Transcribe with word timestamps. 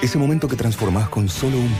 Ese 0.00 0.18
momento 0.18 0.48
que 0.48 0.56
transformás 0.56 1.08
con 1.08 1.28
solo 1.28 1.58
un... 1.58 1.74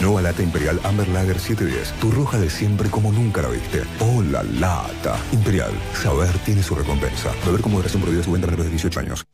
Nueva 0.00 0.22
lata 0.22 0.42
Imperial 0.42 0.80
Amber 0.84 1.08
Lager 1.08 1.38
710. 1.38 1.92
Tu 2.00 2.10
roja 2.10 2.38
de 2.38 2.48
siempre 2.48 2.88
como 2.90 3.12
nunca 3.12 3.42
la 3.42 3.48
viste. 3.48 3.82
¡Oh, 4.00 4.22
la 4.22 4.42
lata! 4.42 5.18
Imperial. 5.32 5.72
Saber 5.94 6.36
tiene 6.44 6.62
su 6.62 6.74
recompensa. 6.74 7.32
Beber 7.44 7.60
como 7.60 7.74
moderación 7.74 8.02
prohibida 8.02 8.24
su 8.24 8.32
venta 8.32 8.48
a 8.48 8.56
de 8.56 8.68
18 8.68 9.00
años. 9.00 9.26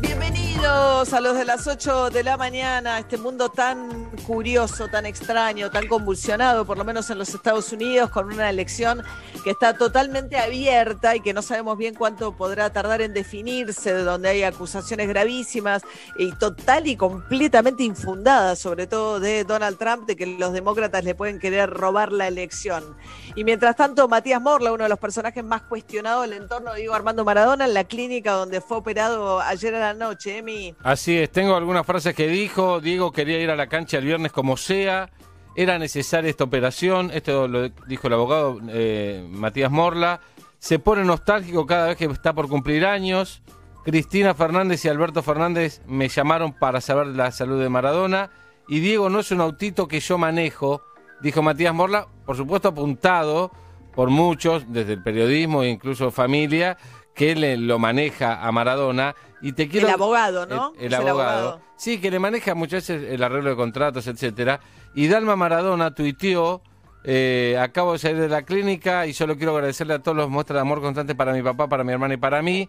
Bienvenidos 0.00 1.12
a 1.12 1.20
los 1.20 1.36
de 1.36 1.44
las 1.44 1.66
8 1.66 2.10
de 2.10 2.24
la 2.24 2.36
mañana, 2.36 2.98
este 2.98 3.16
mundo 3.16 3.48
tan 3.50 4.05
curioso, 4.26 4.88
tan 4.88 5.06
extraño, 5.06 5.70
tan 5.70 5.86
convulsionado, 5.86 6.64
por 6.64 6.76
lo 6.76 6.84
menos 6.84 7.08
en 7.10 7.18
los 7.18 7.28
Estados 7.28 7.72
Unidos, 7.72 8.10
con 8.10 8.26
una 8.26 8.50
elección 8.50 9.02
que 9.44 9.50
está 9.50 9.78
totalmente 9.78 10.36
abierta 10.36 11.14
y 11.14 11.20
que 11.20 11.32
no 11.32 11.42
sabemos 11.42 11.78
bien 11.78 11.94
cuánto 11.94 12.36
podrá 12.36 12.70
tardar 12.70 13.02
en 13.02 13.14
definirse, 13.14 13.94
de 13.94 14.02
donde 14.02 14.28
hay 14.28 14.42
acusaciones 14.42 15.08
gravísimas 15.08 15.82
y 16.18 16.32
total 16.32 16.88
y 16.88 16.96
completamente 16.96 17.84
infundadas, 17.84 18.58
sobre 18.58 18.88
todo 18.88 19.20
de 19.20 19.44
Donald 19.44 19.78
Trump, 19.78 20.06
de 20.06 20.16
que 20.16 20.26
los 20.26 20.52
demócratas 20.52 21.04
le 21.04 21.14
pueden 21.14 21.38
querer 21.38 21.70
robar 21.70 22.10
la 22.10 22.26
elección. 22.26 22.96
Y 23.36 23.44
mientras 23.44 23.76
tanto, 23.76 24.08
Matías 24.08 24.42
Morla, 24.42 24.72
uno 24.72 24.84
de 24.84 24.90
los 24.90 24.98
personajes 24.98 25.44
más 25.44 25.62
cuestionados 25.62 26.28
del 26.28 26.32
entorno 26.32 26.72
de 26.72 26.80
Diego 26.80 26.94
Armando 26.94 27.24
Maradona, 27.24 27.66
en 27.66 27.74
la 27.74 27.84
clínica 27.84 28.32
donde 28.32 28.60
fue 28.60 28.78
operado 28.78 29.40
ayer 29.40 29.74
a 29.76 29.78
la 29.78 29.94
noche, 29.94 30.38
Emi. 30.38 30.74
Así 30.82 31.16
es, 31.16 31.30
tengo 31.30 31.54
algunas 31.54 31.86
frases 31.86 32.14
que 32.14 32.26
dijo, 32.26 32.80
Diego 32.80 33.12
quería 33.12 33.38
ir 33.38 33.50
a 33.50 33.56
la 33.56 33.68
cancha 33.68 33.98
el 33.98 34.04
viernes 34.04 34.15
como 34.32 34.56
sea, 34.56 35.10
era 35.54 35.78
necesaria 35.78 36.30
esta 36.30 36.44
operación, 36.44 37.10
esto 37.12 37.48
lo 37.48 37.68
dijo 37.68 38.06
el 38.06 38.12
abogado 38.12 38.60
eh, 38.68 39.26
Matías 39.30 39.70
Morla, 39.70 40.20
se 40.58 40.78
pone 40.78 41.04
nostálgico 41.04 41.66
cada 41.66 41.88
vez 41.88 41.96
que 41.96 42.04
está 42.06 42.34
por 42.34 42.48
cumplir 42.48 42.84
años, 42.84 43.42
Cristina 43.84 44.34
Fernández 44.34 44.84
y 44.84 44.88
Alberto 44.88 45.22
Fernández 45.22 45.80
me 45.86 46.08
llamaron 46.08 46.52
para 46.52 46.80
saber 46.80 47.06
la 47.08 47.30
salud 47.30 47.60
de 47.60 47.68
Maradona, 47.68 48.30
y 48.68 48.80
Diego 48.80 49.08
no 49.08 49.20
es 49.20 49.30
un 49.30 49.40
autito 49.40 49.88
que 49.88 50.00
yo 50.00 50.18
manejo, 50.18 50.82
dijo 51.20 51.42
Matías 51.42 51.74
Morla, 51.74 52.08
por 52.24 52.36
supuesto 52.36 52.68
apuntado 52.68 53.52
por 53.94 54.10
muchos, 54.10 54.64
desde 54.68 54.94
el 54.94 55.02
periodismo 55.02 55.62
e 55.62 55.70
incluso 55.70 56.10
familia, 56.10 56.76
que 57.16 57.34
le, 57.34 57.56
lo 57.56 57.78
maneja 57.80 58.46
a 58.46 58.52
Maradona. 58.52 59.16
Y 59.42 59.52
te 59.52 59.68
quiero, 59.68 59.88
el 59.88 59.94
abogado, 59.94 60.46
¿no? 60.46 60.72
El, 60.78 60.86
el 60.86 60.94
abogado. 60.94 61.60
Sí, 61.76 62.00
que 62.00 62.10
le 62.10 62.18
maneja 62.18 62.54
muchas 62.54 62.86
veces 62.88 63.10
el 63.12 63.22
arreglo 63.22 63.50
de 63.50 63.56
contratos, 63.56 64.06
etcétera. 64.06 64.60
Y 64.94 65.08
Dalma 65.08 65.36
Maradona 65.36 65.94
tuiteó, 65.94 66.62
eh, 67.04 67.58
acabo 67.60 67.92
de 67.92 67.98
salir 67.98 68.18
de 68.18 68.28
la 68.28 68.42
clínica 68.42 69.06
y 69.06 69.12
solo 69.12 69.36
quiero 69.36 69.54
agradecerle 69.54 69.94
a 69.94 69.98
todos 69.98 70.16
los 70.16 70.30
muestras 70.30 70.56
de 70.56 70.60
amor 70.62 70.80
constante 70.80 71.14
para 71.14 71.32
mi 71.32 71.42
papá, 71.42 71.68
para 71.68 71.84
mi 71.84 71.92
hermana 71.92 72.14
y 72.14 72.16
para 72.18 72.40
mí. 72.42 72.68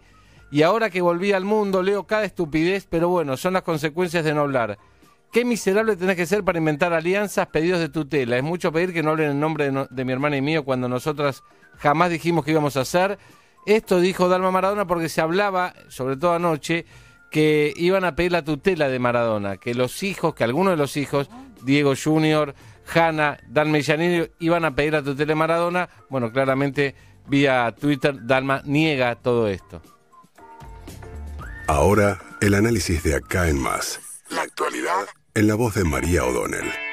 Y 0.50 0.62
ahora 0.62 0.88
que 0.90 1.00
volví 1.00 1.32
al 1.32 1.44
mundo 1.44 1.82
leo 1.82 2.06
cada 2.06 2.24
estupidez, 2.24 2.86
pero 2.88 3.08
bueno, 3.08 3.36
son 3.36 3.52
las 3.54 3.62
consecuencias 3.62 4.24
de 4.24 4.34
no 4.34 4.42
hablar. 4.42 4.78
Qué 5.32 5.44
miserable 5.44 5.96
tenés 5.96 6.16
que 6.16 6.24
ser 6.26 6.42
para 6.44 6.58
inventar 6.58 6.92
alianzas, 6.94 7.46
pedidos 7.48 7.80
de 7.80 7.88
tutela. 7.90 8.36
Es 8.38 8.42
mucho 8.42 8.72
pedir 8.72 8.94
que 8.94 9.02
no 9.02 9.10
hablen 9.10 9.32
en 9.32 9.40
nombre 9.40 9.64
de, 9.66 9.72
no- 9.72 9.86
de 9.90 10.04
mi 10.04 10.12
hermana 10.12 10.36
y 10.38 10.42
mío 10.42 10.64
cuando 10.64 10.88
nosotras 10.88 11.42
jamás 11.78 12.10
dijimos 12.10 12.44
que 12.44 12.52
íbamos 12.52 12.76
a 12.78 12.80
hacer. 12.80 13.18
Esto 13.68 14.00
dijo 14.00 14.30
Dalma 14.30 14.50
Maradona 14.50 14.86
porque 14.86 15.10
se 15.10 15.20
hablaba, 15.20 15.74
sobre 15.88 16.16
todo 16.16 16.32
anoche, 16.32 16.86
que 17.30 17.74
iban 17.76 18.02
a 18.06 18.16
pedir 18.16 18.32
la 18.32 18.42
tutela 18.42 18.88
de 18.88 18.98
Maradona, 18.98 19.58
que 19.58 19.74
los 19.74 20.02
hijos, 20.02 20.34
que 20.34 20.42
algunos 20.42 20.72
de 20.72 20.78
los 20.78 20.96
hijos, 20.96 21.28
Diego 21.64 21.92
Junior, 22.02 22.54
Hanna, 22.94 23.36
Dalma 23.46 23.76
y 23.76 23.82
Giannini, 23.82 24.26
iban 24.38 24.64
a 24.64 24.74
pedir 24.74 24.94
la 24.94 25.02
tutela 25.02 25.26
de 25.26 25.34
Maradona. 25.34 25.90
Bueno, 26.08 26.32
claramente 26.32 26.94
vía 27.26 27.74
Twitter 27.78 28.16
Dalma 28.26 28.62
niega 28.64 29.16
todo 29.16 29.48
esto. 29.48 29.82
Ahora, 31.66 32.22
el 32.40 32.54
análisis 32.54 33.02
de 33.02 33.16
acá 33.16 33.50
en 33.50 33.58
más. 33.58 34.00
La 34.30 34.40
actualidad 34.40 35.08
en 35.34 35.46
la 35.46 35.56
voz 35.56 35.74
de 35.74 35.84
María 35.84 36.24
O'Donnell. 36.24 36.87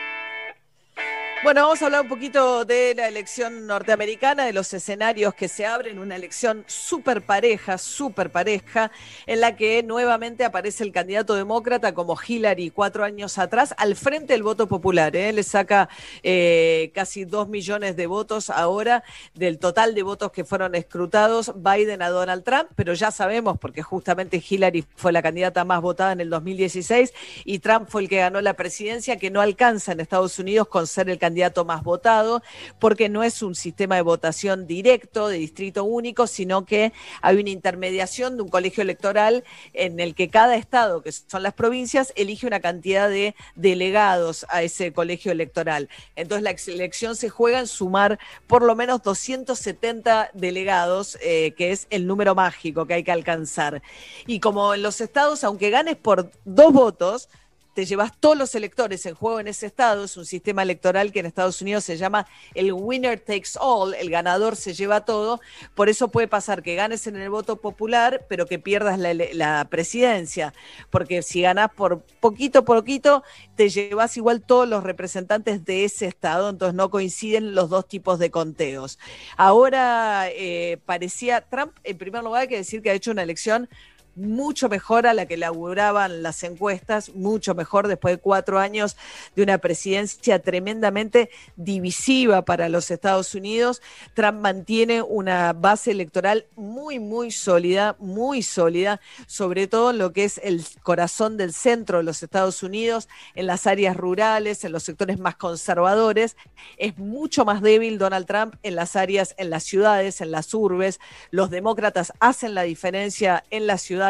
Bueno, 1.46 1.62
vamos 1.62 1.80
a 1.84 1.86
hablar 1.86 2.02
un 2.02 2.08
poquito 2.08 2.66
de 2.66 2.96
la 2.96 3.08
elección 3.08 3.68
norteamericana, 3.68 4.46
de 4.48 4.52
los 4.52 4.74
escenarios 4.74 5.36
que 5.36 5.48
se 5.48 5.64
abren, 5.64 6.00
una 6.00 6.16
elección 6.16 6.64
súper 6.66 7.22
pareja, 7.22 7.78
súper 7.78 8.32
pareja, 8.32 8.92
en 9.28 9.42
la 9.42 9.56
que 9.56 9.84
nuevamente 9.84 10.44
aparece 10.44 10.84
el 10.84 10.92
candidato 10.92 11.36
demócrata 11.36 11.94
como 11.94 12.18
Hillary 12.20 12.72
cuatro 12.72 13.04
años 13.04 13.38
atrás, 13.38 13.76
al 13.78 13.96
frente 13.96 14.34
del 14.34 14.42
voto 14.42 14.66
popular. 14.66 15.16
¿eh? 15.16 15.32
Le 15.34 15.44
saca 15.44 15.88
eh, 16.24 16.90
casi 16.96 17.26
dos 17.26 17.48
millones 17.48 17.96
de 17.96 18.08
votos 18.08 18.50
ahora 18.50 19.04
del 19.36 19.60
total 19.60 19.94
de 19.94 20.02
votos 20.02 20.32
que 20.32 20.46
fueron 20.46 20.74
escrutados 20.74 21.54
Biden 21.56 22.02
a 22.02 22.10
Donald 22.10 22.44
Trump, 22.44 22.70
pero 22.76 22.96
ya 22.96 23.12
sabemos, 23.12 23.60
porque 23.60 23.84
justamente 23.84 24.44
Hillary 24.50 24.84
fue 24.96 25.12
la 25.12 25.22
candidata 25.22 25.64
más 25.64 25.80
votada 25.80 26.14
en 26.14 26.22
el 26.22 26.32
2016 26.32 27.14
y 27.44 27.60
Trump 27.60 27.88
fue 27.88 28.02
el 28.02 28.10
que 28.10 28.18
ganó 28.18 28.42
la 28.42 28.56
presidencia, 28.56 29.20
que 29.20 29.30
no 29.30 29.42
alcanza 29.42 29.92
en 29.92 30.00
Estados 30.00 30.40
Unidos 30.40 30.68
con 30.70 30.88
ser 30.88 31.08
el 31.08 31.20
candidato 31.20 31.35
más 31.66 31.84
votado, 31.84 32.42
porque 32.80 33.10
no 33.10 33.24
es 33.24 33.42
un 33.42 33.56
sistema 33.56 33.96
de 33.96 34.02
votación 34.02 34.68
directo, 34.68 35.28
de 35.28 35.38
distrito 35.38 35.84
único, 35.84 36.28
sino 36.28 36.66
que 36.66 36.94
hay 37.22 37.38
una 37.38 37.50
intermediación 37.50 38.38
de 38.38 38.44
un 38.44 38.50
colegio 38.50 38.82
electoral 38.82 39.44
en 39.74 40.00
el 40.00 40.16
que 40.16 40.30
cada 40.30 40.56
estado, 40.56 41.02
que 41.02 41.12
son 41.12 41.44
las 41.44 41.54
provincias, 41.54 42.14
elige 42.16 42.48
una 42.48 42.60
cantidad 42.60 43.10
de 43.10 43.36
delegados 43.56 44.46
a 44.50 44.64
ese 44.64 44.94
colegio 44.94 45.32
electoral. 45.32 45.90
Entonces 46.16 46.44
la 46.44 46.74
elección 46.74 47.16
se 47.16 47.30
juega 47.30 47.60
en 47.60 47.68
sumar 47.68 48.20
por 48.48 48.64
lo 48.64 48.76
menos 48.76 49.02
270 49.02 50.32
delegados, 50.34 51.18
eh, 51.22 51.54
que 51.58 51.72
es 51.72 51.88
el 51.90 52.08
número 52.08 52.36
mágico 52.36 52.86
que 52.86 52.96
hay 52.96 53.04
que 53.04 53.12
alcanzar. 53.12 53.82
Y 54.26 54.40
como 54.40 54.74
en 54.74 54.82
los 54.82 55.02
estados, 55.02 55.44
aunque 55.44 55.70
ganes 55.70 55.96
por 55.96 56.32
dos 56.44 56.74
votos, 56.74 57.30
te 57.76 57.86
llevas 57.86 58.14
todos 58.18 58.38
los 58.38 58.56
electores 58.56 59.06
en 59.06 59.16
juego 59.16 59.42
en 59.42 59.50
ese 59.50 59.66
estado, 59.66 60.06
es 60.06 60.16
un 60.16 60.26
sistema 60.26 60.64
electoral 60.64 61.12
que 61.12 61.20
en 61.20 61.26
Estados 61.26 61.62
Unidos 61.62 61.84
se 61.84 61.98
llama 61.98 62.26
el 62.54 62.72
winner 62.72 63.20
takes 63.20 63.60
all, 63.60 63.94
el 63.94 64.10
ganador 64.10 64.56
se 64.56 64.74
lleva 64.74 65.04
todo, 65.04 65.42
por 65.76 65.90
eso 65.90 66.08
puede 66.08 66.30
pasar 66.30 66.64
que 66.64 66.76
ganes 66.76 67.06
en 67.06 67.18
el 67.18 67.30
voto 67.30 67.58
popular, 67.58 68.26
pero 68.30 68.46
que 68.46 68.60
pierdas 68.60 68.98
la, 68.98 69.68
presidencia, 69.70 70.54
porque 70.90 71.22
si 71.22 71.42
ganas 71.42 71.70
por 71.70 72.02
poquito, 72.22 72.64
poquito, 72.64 73.24
te 73.56 73.68
llevas 73.68 74.16
igual 74.16 74.42
todos 74.42 74.70
los 74.70 74.84
representantes 74.84 75.66
de 75.66 75.84
ese 75.84 76.06
estado, 76.06 76.50
entonces 76.50 76.76
no 76.76 76.90
coinciden 76.90 77.56
los 77.56 77.70
dos 77.70 77.90
tipos 77.90 78.20
de 78.20 78.32
conteos. 78.32 79.00
Ahora 79.36 80.30
eh, 80.30 80.78
parecía, 80.86 81.42
Trump, 81.42 81.74
en 81.84 81.98
primer 81.98 82.24
lugar, 82.24 82.44
hay 82.44 82.48
que 82.48 82.58
decir 82.58 82.82
que 82.82 82.92
ha 82.92 82.94
hecho 82.94 83.12
una 83.12 83.24
elección 83.24 83.68
mucho 84.16 84.70
mejor 84.70 85.08
a 85.08 85.14
la 85.14 85.26
que 85.26 85.38
laburaban 85.38 86.24
las 86.24 86.44
encuestas, 86.44 87.14
mucho 87.14 87.54
mejor 87.54 87.88
después 87.88 88.16
de 88.16 88.22
cuatro 88.22 88.60
años 88.60 88.96
de 89.36 89.44
una 89.44 89.58
presidencia 89.58 90.40
tremendamente 90.40 91.30
divisiva 91.58 92.46
para 92.46 92.70
los 92.70 92.90
Estados 92.92 93.36
Unidos. 93.36 93.82
Trump 94.14 94.40
mantiene 94.40 95.02
una 95.02 95.54
base 95.54 95.92
electoral 95.92 96.46
muy, 96.56 97.00
muy 97.00 97.32
sólida, 97.32 97.96
muy 98.00 98.42
sólida, 98.42 99.02
sobre 99.28 99.68
todo 99.68 99.92
en 99.92 99.98
lo 99.98 100.14
que 100.14 100.24
es 100.24 100.40
el 100.44 100.64
corazón 100.82 101.36
del 101.38 101.54
centro 101.54 101.98
de 101.98 102.04
los 102.06 102.24
Estados 102.24 102.64
Unidos, 102.64 103.10
en 103.36 103.48
las 103.48 103.68
áreas 103.68 103.98
rurales, 103.98 104.64
en 104.64 104.72
los 104.72 104.84
sectores 104.84 105.20
más 105.20 105.36
conservadores. 105.36 106.38
Es 106.78 106.98
mucho 106.98 107.44
más 107.44 107.62
débil 107.62 107.98
Donald 107.98 108.26
Trump 108.26 108.56
en 108.64 108.76
las 108.76 108.96
áreas, 108.96 109.36
en 109.38 109.50
las 109.50 109.64
ciudades, 109.64 110.22
en 110.22 110.32
las 110.32 110.54
urbes. 110.54 111.00
Los 111.32 111.50
demócratas 111.50 112.14
hacen 112.20 112.56
la 112.56 112.64
diferencia 112.64 113.44
en 113.50 113.68
las 113.68 113.82
ciudades 113.82 114.05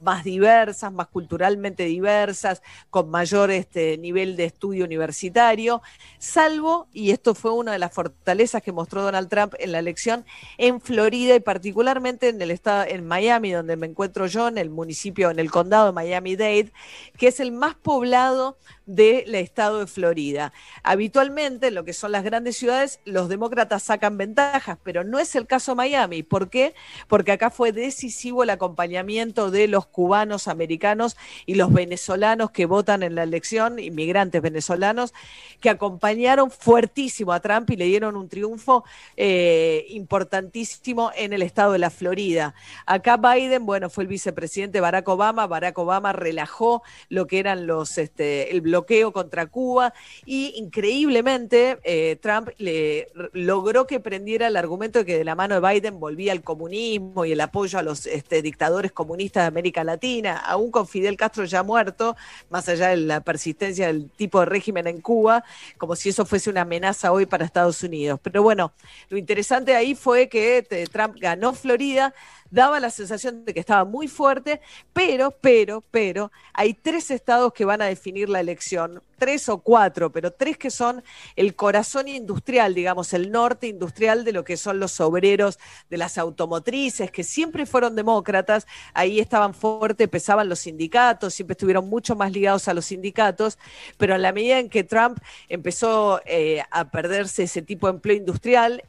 más 0.00 0.24
diversas, 0.24 0.92
más 0.92 1.08
culturalmente 1.08 1.84
diversas, 1.84 2.62
con 2.90 3.10
mayor 3.10 3.50
este, 3.50 3.98
nivel 3.98 4.36
de 4.36 4.44
estudio 4.44 4.84
universitario, 4.84 5.82
salvo, 6.18 6.88
y 6.92 7.10
esto 7.10 7.34
fue 7.34 7.52
una 7.52 7.72
de 7.72 7.78
las 7.78 7.92
fortalezas 7.92 8.62
que 8.62 8.72
mostró 8.72 9.02
Donald 9.02 9.28
Trump 9.28 9.54
en 9.58 9.72
la 9.72 9.78
elección, 9.78 10.24
en 10.58 10.80
Florida 10.80 11.34
y 11.34 11.40
particularmente 11.40 12.28
en 12.28 12.40
el 12.40 12.50
estado, 12.50 12.84
en 12.88 13.06
Miami, 13.06 13.52
donde 13.52 13.76
me 13.76 13.86
encuentro 13.86 14.26
yo, 14.26 14.48
en 14.48 14.58
el 14.58 14.70
municipio, 14.70 15.30
en 15.30 15.38
el 15.38 15.50
condado 15.50 15.86
de 15.86 15.92
Miami-Dade, 15.92 16.72
que 17.16 17.28
es 17.28 17.40
el 17.40 17.52
más 17.52 17.74
poblado 17.74 18.56
del 18.86 19.34
estado 19.36 19.80
de 19.80 19.86
Florida. 19.86 20.52
Habitualmente, 20.82 21.68
en 21.68 21.74
lo 21.74 21.84
que 21.84 21.92
son 21.92 22.12
las 22.12 22.24
grandes 22.24 22.56
ciudades, 22.56 23.00
los 23.04 23.28
demócratas 23.28 23.84
sacan 23.84 24.18
ventajas, 24.18 24.78
pero 24.82 25.04
no 25.04 25.18
es 25.18 25.34
el 25.36 25.46
caso 25.46 25.76
Miami. 25.76 26.22
¿Por 26.22 26.50
qué? 26.50 26.74
Porque 27.06 27.32
acá 27.32 27.50
fue 27.50 27.72
decisivo 27.72 28.42
el 28.42 28.50
acompañamiento 28.50 29.29
de 29.34 29.68
los 29.68 29.86
cubanos 29.86 30.48
americanos 30.48 31.16
y 31.46 31.54
los 31.54 31.72
venezolanos 31.72 32.50
que 32.50 32.66
votan 32.66 33.02
en 33.02 33.14
la 33.14 33.22
elección, 33.22 33.78
inmigrantes 33.78 34.42
venezolanos, 34.42 35.14
que 35.60 35.70
acompañaron 35.70 36.50
fuertísimo 36.50 37.32
a 37.32 37.40
Trump 37.40 37.70
y 37.70 37.76
le 37.76 37.84
dieron 37.84 38.16
un 38.16 38.28
triunfo 38.28 38.84
eh, 39.16 39.86
importantísimo 39.90 41.12
en 41.16 41.32
el 41.32 41.42
estado 41.42 41.72
de 41.72 41.78
la 41.78 41.90
Florida. 41.90 42.54
Acá 42.86 43.16
Biden, 43.16 43.66
bueno, 43.66 43.88
fue 43.90 44.04
el 44.04 44.08
vicepresidente 44.08 44.80
Barack 44.80 45.08
Obama, 45.08 45.46
Barack 45.46 45.78
Obama 45.78 46.12
relajó 46.12 46.82
lo 47.08 47.26
que 47.26 47.38
eran 47.38 47.66
los, 47.66 47.98
este, 47.98 48.50
el 48.50 48.60
bloqueo 48.60 49.12
contra 49.12 49.46
Cuba 49.46 49.94
y 50.26 50.54
increíblemente 50.56 51.78
eh, 51.84 52.16
Trump 52.20 52.48
le 52.58 53.08
logró 53.32 53.86
que 53.86 54.00
prendiera 54.00 54.48
el 54.48 54.56
argumento 54.56 55.00
de 55.00 55.04
que 55.04 55.18
de 55.18 55.24
la 55.24 55.34
mano 55.34 55.60
de 55.60 55.68
Biden 55.68 56.00
volvía 56.00 56.32
el 56.32 56.42
comunismo 56.42 57.24
y 57.24 57.32
el 57.32 57.40
apoyo 57.40 57.78
a 57.78 57.82
los 57.82 58.06
este, 58.06 58.42
dictadores 58.42 58.92
comunistas 58.92 59.19
de 59.28 59.40
América 59.46 59.84
Latina, 59.84 60.38
aún 60.38 60.70
con 60.70 60.88
Fidel 60.88 61.16
Castro 61.16 61.44
ya 61.44 61.62
muerto, 61.62 62.16
más 62.48 62.68
allá 62.68 62.88
de 62.88 62.96
la 62.96 63.20
persistencia 63.20 63.88
del 63.88 64.10
tipo 64.10 64.40
de 64.40 64.46
régimen 64.46 64.86
en 64.86 65.00
Cuba, 65.00 65.44
como 65.76 65.94
si 65.94 66.08
eso 66.08 66.24
fuese 66.24 66.48
una 66.48 66.62
amenaza 66.62 67.12
hoy 67.12 67.26
para 67.26 67.44
Estados 67.44 67.82
Unidos. 67.82 68.18
Pero 68.22 68.42
bueno, 68.42 68.72
lo 69.10 69.18
interesante 69.18 69.76
ahí 69.76 69.94
fue 69.94 70.28
que 70.28 70.66
eh, 70.70 70.86
Trump 70.90 71.16
ganó 71.20 71.52
Florida, 71.52 72.14
daba 72.50 72.80
la 72.80 72.90
sensación 72.90 73.44
de 73.44 73.54
que 73.54 73.60
estaba 73.60 73.84
muy 73.84 74.08
fuerte, 74.08 74.60
pero, 74.92 75.30
pero, 75.30 75.82
pero, 75.90 76.32
hay 76.52 76.74
tres 76.74 77.10
estados 77.10 77.52
que 77.52 77.64
van 77.64 77.82
a 77.82 77.86
definir 77.86 78.28
la 78.28 78.40
elección, 78.40 79.02
tres 79.18 79.48
o 79.48 79.58
cuatro, 79.58 80.10
pero 80.10 80.32
tres 80.32 80.56
que 80.56 80.70
son 80.70 81.04
el 81.36 81.54
corazón 81.54 82.08
industrial, 82.08 82.74
digamos, 82.74 83.12
el 83.12 83.30
norte 83.30 83.68
industrial 83.68 84.24
de 84.24 84.32
lo 84.32 84.44
que 84.44 84.56
son 84.56 84.80
los 84.80 85.00
obreros 85.00 85.58
de 85.90 85.98
las 85.98 86.18
automotrices, 86.18 87.10
que 87.10 87.22
siempre 87.22 87.66
fueron 87.66 87.94
demócratas, 87.94 88.66
ahí 88.94 89.20
estaban 89.20 89.54
fuertes, 89.54 90.08
pesaban 90.08 90.48
los 90.48 90.60
sindicatos, 90.60 91.34
siempre 91.34 91.52
estuvieron 91.52 91.88
mucho 91.88 92.16
más 92.16 92.32
ligados 92.32 92.66
a 92.66 92.74
los 92.74 92.86
sindicatos, 92.86 93.58
pero 93.96 94.14
en 94.14 94.22
la 94.22 94.32
medida 94.32 94.58
en 94.58 94.68
que 94.68 94.84
Trump 94.84 95.18
empezó 95.48 96.20
eh, 96.24 96.62
a 96.70 96.90
perderse 96.90 97.44
ese 97.44 97.62
tipo 97.62 97.86
de 97.86 97.94
empleo 97.94 98.16
industrial, 98.16 98.82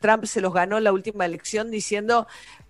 Trump 0.00 0.24
se 0.24 0.40
los 0.40 0.52
ganó 0.52 0.78
en 0.78 0.84
la 0.84 0.92
última 0.92 1.24
elección 1.24 1.70
diciendo 1.70 2.26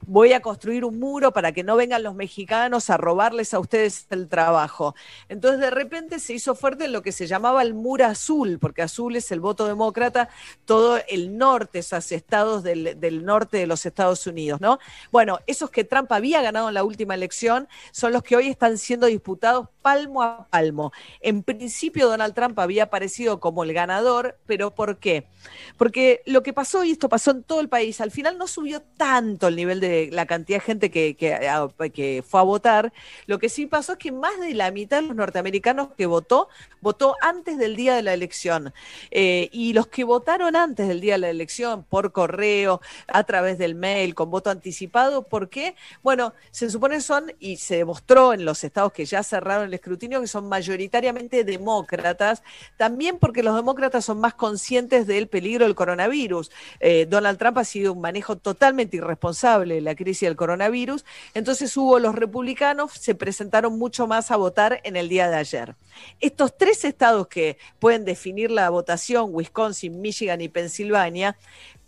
voy 0.07 0.33
a 0.33 0.36
construir 0.41 0.85
un 0.85 0.99
muro 0.99 1.33
para 1.33 1.53
que 1.53 1.63
no 1.63 1.77
vengan 1.77 2.03
los 2.03 2.15
mexicanos 2.15 2.91
a 2.91 2.97
robarles 2.97 3.55
a 3.55 3.59
ustedes 3.59 4.07
el 4.11 4.29
trabajo. 4.29 4.95
Entonces 5.29 5.61
de 5.61 5.71
repente 5.71 6.19
se 6.19 6.35
hizo 6.35 6.55
fuerte 6.55 6.89
lo 6.89 7.03
que 7.03 7.13
se 7.13 7.27
llamaba 7.27 7.63
el 7.63 7.75
muro 7.75 8.07
azul, 8.07 8.59
porque 8.61 8.83
azul 8.83 9.17
es 9.17 9.31
el 9.33 9.41
voto 9.41 9.67
demócrata, 9.67 10.29
todo 10.65 10.99
el 11.09 11.37
norte, 11.37 11.81
esos 11.81 12.13
estados 12.13 12.63
del, 12.63 12.99
del 13.01 13.25
norte 13.25 13.59
de 13.59 13.67
los 13.67 13.87
Estados 13.87 14.27
Unidos, 14.27 14.61
¿no? 14.61 14.79
Bueno, 15.11 15.39
esos 15.47 15.71
que 15.71 15.85
Trump 15.85 16.11
había 16.13 16.43
ganado 16.43 16.69
en 16.69 16.75
la 16.75 16.85
última 16.85 17.15
elección 17.15 17.69
son 17.93 18.13
los 18.13 18.23
que 18.23 18.37
hoy 18.37 18.49
están 18.49 18.79
siendo 18.79 19.07
disputados 19.07 19.69
palmo 19.83 20.23
a 20.23 20.49
palmo. 20.49 20.93
En 21.21 21.45
principio 21.45 22.09
Donald 22.09 22.35
Trump 22.35 22.59
había 22.59 22.85
aparecido 22.85 23.39
como 23.39 23.63
el 23.63 23.73
ganador, 23.73 24.37
pero 24.45 24.75
¿por 24.75 24.99
qué? 24.99 25.29
Porque 25.77 26.23
lo 26.27 26.43
que 26.43 26.53
pasó, 26.53 26.83
y 26.83 26.91
esto 26.91 27.09
pasó 27.09 27.31
en 27.31 27.45
todo 27.45 27.61
el 27.61 27.69
país, 27.69 28.01
al 28.01 28.11
final 28.11 28.37
no 28.37 28.49
subió 28.49 28.83
tanto 28.83 29.47
el 29.47 29.55
nivel 29.55 29.79
de 29.79 30.09
la 30.11 30.26
cantidad 30.27 30.59
de 30.59 30.65
gente 30.65 30.91
que, 30.91 31.17
que, 31.17 32.25
fue 32.27 32.41
a 32.41 32.43
votar. 32.43 32.93
Lo 33.27 33.39
que 33.39 33.49
sí 33.49 33.67
pasó 33.67 33.93
es 33.93 33.99
que 33.99 34.13
más 34.13 34.39
de 34.41 34.55
la 34.55 34.71
mitad 34.71 35.01
de 35.01 35.09
los 35.09 35.17
norteamericanos 35.17 35.89
que 35.97 36.07
votó, 36.07 36.49
votó 36.81 37.17
antes 37.21 37.59
del 37.59 37.77
día 37.77 37.95
de 37.95 38.03
la 38.03 38.15
elección. 38.15 38.73
Eh, 39.11 39.49
y 39.53 39.73
los 39.73 39.87
que 39.87 40.05
votaron 40.05 40.57
antes 40.57 40.89
del 40.89 41.01
día 41.01 41.15
de 41.15 41.19
la 41.19 41.31
elección, 41.31 41.85
por 41.85 42.13
correo, 42.13 42.81
a 43.09 43.25
través 43.25 43.59
del 43.59 43.75
mail, 43.75 44.15
con 44.15 44.31
voto 44.31 44.51
anticipado, 44.51 45.23
¿por 45.23 45.49
qué? 45.49 45.75
Bueno, 46.03 46.33
se 46.51 46.71
supone 46.71 47.01
son, 47.01 47.33
y 47.41 47.57
se 47.57 47.77
demostró 47.77 48.33
en 48.33 48.45
los 48.45 48.65
estados 48.65 48.93
que 48.93 49.05
ya 49.05 49.23
cerraron 49.23 49.67
el 49.67 49.75
escrutinio 49.75 50.21
que 50.21 50.27
son 50.27 50.49
mayoritariamente 50.49 51.45
demócratas, 51.45 52.43
también 52.77 53.19
porque 53.19 53.43
los 53.43 53.55
demócratas 53.55 54.05
son 54.05 54.21
más 54.21 54.35
conscientes 54.35 55.07
del 55.07 55.29
peligro 55.29 55.65
del 55.65 55.75
coronavirus. 55.75 56.51
Eh, 56.81 57.07
Donald 57.09 57.39
Trump 57.39 57.59
ha 57.59 57.65
sido 57.65 57.93
un 57.93 58.01
manejo 58.01 58.37
totalmente 58.37 58.97
irresponsable 58.97 59.75
de 59.75 59.81
la 59.81 59.95
crisis 59.95 60.16
del 60.25 60.37
coronavirus, 60.37 61.05
entonces 61.35 61.77
hubo 61.77 61.99
los 61.99 62.15
republicanos, 62.15 62.93
se 62.93 63.15
presentaron 63.15 63.79
mucho 63.79 64.07
más 64.07 64.31
a 64.31 64.37
votar 64.37 64.81
en 64.85 64.97
el 64.97 65.11
día 65.11 65.29
de 65.29 65.37
ayer. 65.37 65.77
Estos 66.21 66.57
tres 66.57 66.85
estados 66.87 67.29
que 67.29 67.59
pueden 67.79 68.07
definir 68.07 68.51
la 68.51 68.71
votación, 68.71 69.29
Wisconsin, 69.33 70.01
Michigan 70.01 70.41
y 70.41 70.49
Pensilvania, 70.49 71.37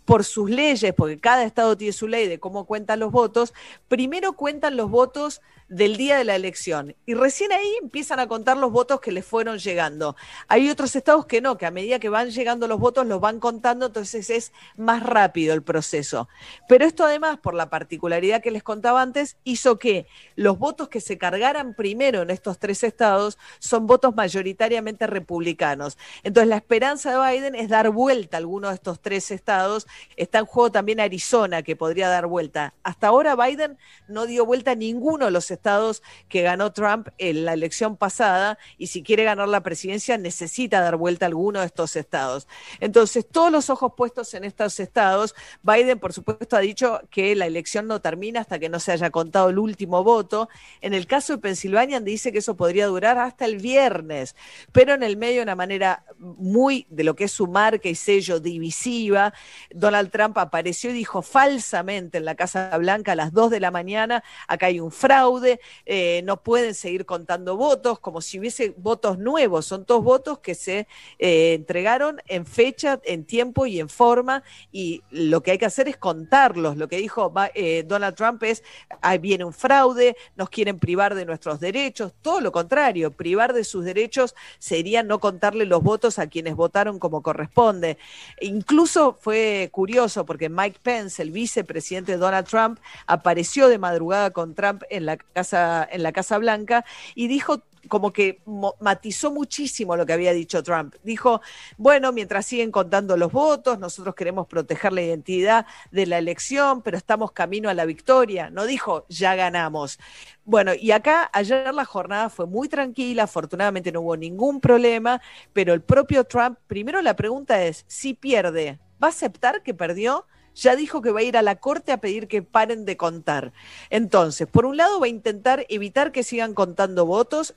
por 0.05 0.23
sus 0.23 0.49
leyes, 0.49 0.93
porque 0.93 1.19
cada 1.19 1.43
estado 1.43 1.77
tiene 1.77 1.93
su 1.93 2.07
ley 2.07 2.27
de 2.27 2.39
cómo 2.39 2.65
cuentan 2.65 2.99
los 2.99 3.11
votos, 3.11 3.53
primero 3.87 4.33
cuentan 4.33 4.75
los 4.75 4.89
votos 4.89 5.41
del 5.69 5.97
día 5.97 6.17
de 6.17 6.23
la 6.23 6.35
elección. 6.35 6.95
Y 7.05 7.13
recién 7.13 7.51
ahí 7.51 7.77
empiezan 7.81 8.19
a 8.19 8.27
contar 8.27 8.57
los 8.57 8.71
votos 8.71 8.99
que 8.99 9.11
les 9.11 9.23
fueron 9.23 9.59
llegando. 9.59 10.15
Hay 10.47 10.69
otros 10.69 10.95
estados 10.95 11.27
que 11.27 11.41
no, 11.41 11.57
que 11.57 11.67
a 11.67 11.71
medida 11.71 11.99
que 11.99 12.09
van 12.09 12.31
llegando 12.31 12.67
los 12.67 12.79
votos 12.79 13.05
los 13.05 13.21
van 13.21 13.39
contando, 13.39 13.85
entonces 13.85 14.29
es 14.31 14.51
más 14.77 15.03
rápido 15.03 15.53
el 15.53 15.61
proceso. 15.61 16.27
Pero 16.67 16.85
esto 16.85 17.05
además, 17.05 17.37
por 17.37 17.53
la 17.53 17.69
particularidad 17.69 18.41
que 18.41 18.51
les 18.51 18.63
contaba 18.63 19.01
antes, 19.01 19.37
hizo 19.43 19.77
que 19.77 20.07
los 20.35 20.57
votos 20.57 20.89
que 20.89 21.01
se 21.01 21.19
cargaran 21.19 21.75
primero 21.75 22.23
en 22.23 22.31
estos 22.31 22.57
tres 22.57 22.83
estados 22.83 23.37
son 23.59 23.85
votos 23.85 24.15
mayoritariamente 24.15 25.05
republicanos. 25.05 25.97
Entonces 26.23 26.49
la 26.49 26.57
esperanza 26.57 27.11
de 27.11 27.31
Biden 27.31 27.55
es 27.55 27.69
dar 27.69 27.91
vuelta 27.91 28.37
a 28.37 28.39
alguno 28.39 28.69
de 28.69 28.75
estos 28.75 28.99
tres 28.99 29.29
estados. 29.29 29.85
Está 30.17 30.39
en 30.39 30.45
juego 30.45 30.71
también 30.71 30.99
Arizona, 30.99 31.61
que 31.61 31.75
podría 31.75 32.09
dar 32.09 32.25
vuelta. 32.25 32.73
Hasta 32.81 33.07
ahora 33.07 33.35
Biden 33.35 33.77
no 34.07 34.25
dio 34.25 34.45
vuelta 34.45 34.71
a 34.71 34.75
ninguno 34.75 35.25
de 35.25 35.31
los 35.31 35.51
estados 35.51 35.58
estados 35.59 36.01
que 36.29 36.41
ganó 36.41 36.71
Trump 36.71 37.09
en 37.17 37.43
la 37.43 37.53
elección 37.53 37.97
pasada 37.97 38.57
y 38.77 38.87
si 38.87 39.03
quiere 39.03 39.25
ganar 39.25 39.49
la 39.49 39.61
presidencia 39.61 40.17
necesita 40.17 40.79
dar 40.79 40.95
vuelta 40.95 41.25
a 41.25 41.27
alguno 41.27 41.59
de 41.59 41.65
estos 41.65 41.95
estados. 41.95 42.47
Entonces, 42.79 43.27
todos 43.29 43.51
los 43.51 43.69
ojos 43.69 43.93
puestos 43.97 44.33
en 44.33 44.45
estos 44.45 44.79
estados, 44.79 45.35
Biden, 45.63 45.99
por 45.99 46.13
supuesto, 46.13 46.55
ha 46.55 46.61
dicho 46.61 47.01
que 47.09 47.35
la 47.35 47.45
elección 47.45 47.87
no 47.87 47.99
termina 47.99 48.39
hasta 48.39 48.59
que 48.59 48.69
no 48.69 48.79
se 48.79 48.93
haya 48.93 49.09
contado 49.09 49.49
el 49.49 49.59
último 49.59 50.03
voto. 50.03 50.47
En 50.81 50.93
el 50.93 51.05
caso 51.07 51.33
de 51.33 51.39
Pensilvania, 51.39 51.99
dice 51.99 52.31
que 52.31 52.39
eso 52.39 52.55
podría 52.55 52.87
durar 52.87 53.17
hasta 53.17 53.45
el 53.45 53.57
viernes, 53.57 54.35
pero 54.71 54.93
en 54.93 55.03
el 55.03 55.17
medio 55.17 55.37
de 55.37 55.43
una 55.43 55.55
manera 55.55 56.05
muy 56.17 56.85
de 56.89 57.03
lo 57.03 57.15
que 57.15 57.25
es 57.25 57.31
su 57.31 57.47
marca 57.47 57.89
y 57.89 57.95
sello 57.95 58.39
divisiva, 58.39 59.33
Donald 59.71 60.11
Trump 60.11 60.37
apareció 60.37 60.91
y 60.91 60.93
dijo 60.93 61.21
falsamente 61.21 62.19
en 62.19 62.25
la 62.25 62.35
Casa 62.35 62.77
Blanca 62.77 63.13
a 63.13 63.15
las 63.15 63.33
2 63.33 63.49
de 63.49 63.59
la 63.59 63.71
mañana, 63.71 64.23
acá 64.47 64.67
hay 64.67 64.79
un 64.79 64.91
fraude, 64.91 65.48
eh, 65.85 66.21
no 66.25 66.43
pueden 66.43 66.75
seguir 66.75 67.05
contando 67.05 67.57
votos, 67.57 67.99
como 67.99 68.21
si 68.21 68.39
hubiese 68.39 68.73
votos 68.77 69.17
nuevos, 69.17 69.65
son 69.65 69.85
todos 69.85 70.03
votos 70.03 70.39
que 70.39 70.55
se 70.55 70.87
eh, 71.17 71.53
entregaron 71.53 72.21
en 72.27 72.45
fecha, 72.45 72.99
en 73.05 73.25
tiempo 73.25 73.65
y 73.65 73.79
en 73.79 73.89
forma, 73.89 74.43
y 74.71 75.01
lo 75.09 75.41
que 75.41 75.51
hay 75.51 75.57
que 75.57 75.65
hacer 75.65 75.87
es 75.87 75.97
contarlos. 75.97 76.77
Lo 76.77 76.87
que 76.87 76.97
dijo 76.97 77.33
eh, 77.55 77.83
Donald 77.87 78.15
Trump 78.15 78.43
es, 78.43 78.63
ahí 79.01 79.17
viene 79.17 79.45
un 79.45 79.53
fraude, 79.53 80.15
nos 80.35 80.49
quieren 80.49 80.79
privar 80.79 81.15
de 81.15 81.25
nuestros 81.25 81.59
derechos, 81.59 82.13
todo 82.21 82.41
lo 82.41 82.51
contrario, 82.51 83.11
privar 83.11 83.53
de 83.53 83.63
sus 83.63 83.85
derechos 83.85 84.35
sería 84.59 85.03
no 85.03 85.19
contarle 85.19 85.65
los 85.65 85.81
votos 85.81 86.19
a 86.19 86.27
quienes 86.27 86.55
votaron 86.55 86.99
como 86.99 87.21
corresponde. 87.21 87.97
Incluso 88.41 89.17
fue 89.19 89.69
curioso 89.71 90.25
porque 90.25 90.49
Mike 90.49 90.79
Pence, 90.81 91.21
el 91.21 91.31
vicepresidente 91.31 92.13
de 92.13 92.17
Donald 92.17 92.47
Trump, 92.47 92.79
apareció 93.07 93.67
de 93.67 93.77
madrugada 93.77 94.31
con 94.31 94.55
Trump 94.55 94.83
en 94.89 95.05
la 95.05 95.17
en 95.53 96.03
la 96.03 96.11
Casa 96.11 96.37
Blanca 96.37 96.85
y 97.15 97.27
dijo 97.27 97.63
como 97.87 98.11
que 98.11 98.41
matizó 98.79 99.31
muchísimo 99.31 99.95
lo 99.95 100.05
que 100.05 100.13
había 100.13 100.33
dicho 100.33 100.63
Trump. 100.63 100.95
Dijo, 101.03 101.41
bueno, 101.77 102.11
mientras 102.11 102.45
siguen 102.45 102.71
contando 102.71 103.15
los 103.15 103.31
votos, 103.31 103.79
nosotros 103.79 104.15
queremos 104.15 104.47
proteger 104.47 104.91
la 104.91 105.01
identidad 105.01 105.65
de 105.91 106.05
la 106.05 106.17
elección, 106.17 106.81
pero 106.81 106.97
estamos 106.97 107.31
camino 107.31 107.69
a 107.69 107.73
la 107.73 107.85
victoria. 107.85 108.49
No 108.49 108.65
dijo, 108.65 109.05
ya 109.07 109.35
ganamos. 109.35 109.99
Bueno, 110.43 110.73
y 110.73 110.91
acá 110.91 111.29
ayer 111.31 111.73
la 111.73 111.85
jornada 111.85 112.29
fue 112.29 112.47
muy 112.47 112.67
tranquila, 112.67 113.23
afortunadamente 113.23 113.91
no 113.91 114.01
hubo 114.01 114.17
ningún 114.17 114.59
problema, 114.59 115.21
pero 115.53 115.73
el 115.73 115.81
propio 115.81 116.23
Trump, 116.23 116.57
primero 116.67 117.01
la 117.01 117.15
pregunta 117.15 117.63
es, 117.63 117.85
si 117.87 118.13
pierde, 118.13 118.79
¿va 119.01 119.07
a 119.07 119.11
aceptar 119.11 119.63
que 119.63 119.73
perdió? 119.73 120.25
Ya 120.55 120.75
dijo 120.75 121.01
que 121.01 121.11
va 121.11 121.19
a 121.19 121.23
ir 121.23 121.37
a 121.37 121.41
la 121.41 121.55
corte 121.55 121.91
a 121.91 121.97
pedir 121.97 122.27
que 122.27 122.41
paren 122.41 122.85
de 122.85 122.97
contar. 122.97 123.53
Entonces, 123.89 124.47
por 124.47 124.65
un 124.65 124.77
lado 124.77 124.99
va 124.99 125.05
a 125.05 125.09
intentar 125.09 125.65
evitar 125.69 126.11
que 126.11 126.23
sigan 126.23 126.53
contando 126.53 127.05
votos, 127.05 127.55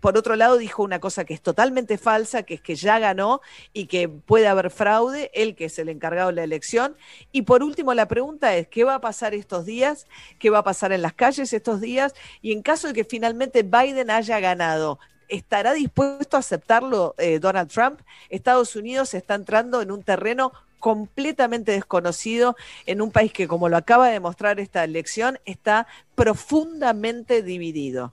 por 0.00 0.18
otro 0.18 0.36
lado, 0.36 0.58
dijo 0.58 0.82
una 0.82 1.00
cosa 1.00 1.24
que 1.24 1.32
es 1.32 1.40
totalmente 1.40 1.96
falsa, 1.96 2.42
que 2.42 2.54
es 2.54 2.60
que 2.60 2.76
ya 2.76 2.98
ganó 2.98 3.40
y 3.72 3.86
que 3.86 4.08
puede 4.08 4.46
haber 4.46 4.70
fraude, 4.70 5.30
él 5.34 5.56
que 5.56 5.64
es 5.64 5.78
el 5.78 5.88
encargado 5.88 6.28
de 6.28 6.34
la 6.34 6.44
elección. 6.44 6.96
Y 7.32 7.42
por 7.42 7.62
último, 7.62 7.94
la 7.94 8.06
pregunta 8.06 8.54
es, 8.56 8.68
¿qué 8.68 8.84
va 8.84 8.96
a 8.96 9.00
pasar 9.00 9.34
estos 9.34 9.64
días? 9.64 10.06
¿Qué 10.38 10.50
va 10.50 10.58
a 10.58 10.64
pasar 10.64 10.92
en 10.92 11.00
las 11.00 11.14
calles 11.14 11.52
estos 11.52 11.80
días? 11.80 12.14
Y 12.42 12.52
en 12.52 12.62
caso 12.62 12.88
de 12.88 12.94
que 12.94 13.04
finalmente 13.04 13.62
Biden 13.62 14.10
haya 14.10 14.38
ganado, 14.38 14.98
¿estará 15.28 15.72
dispuesto 15.72 16.36
a 16.36 16.40
aceptarlo 16.40 17.14
eh, 17.16 17.38
Donald 17.38 17.70
Trump? 17.70 18.00
Estados 18.28 18.76
Unidos 18.76 19.14
está 19.14 19.34
entrando 19.34 19.80
en 19.80 19.90
un 19.90 20.02
terreno 20.02 20.52
completamente 20.78 21.72
desconocido 21.72 22.56
en 22.86 23.00
un 23.02 23.10
país 23.10 23.32
que, 23.32 23.48
como 23.48 23.68
lo 23.68 23.76
acaba 23.76 24.06
de 24.06 24.14
demostrar 24.14 24.60
esta 24.60 24.84
elección, 24.84 25.38
está 25.44 25.86
profundamente 26.14 27.42
dividido. 27.42 28.12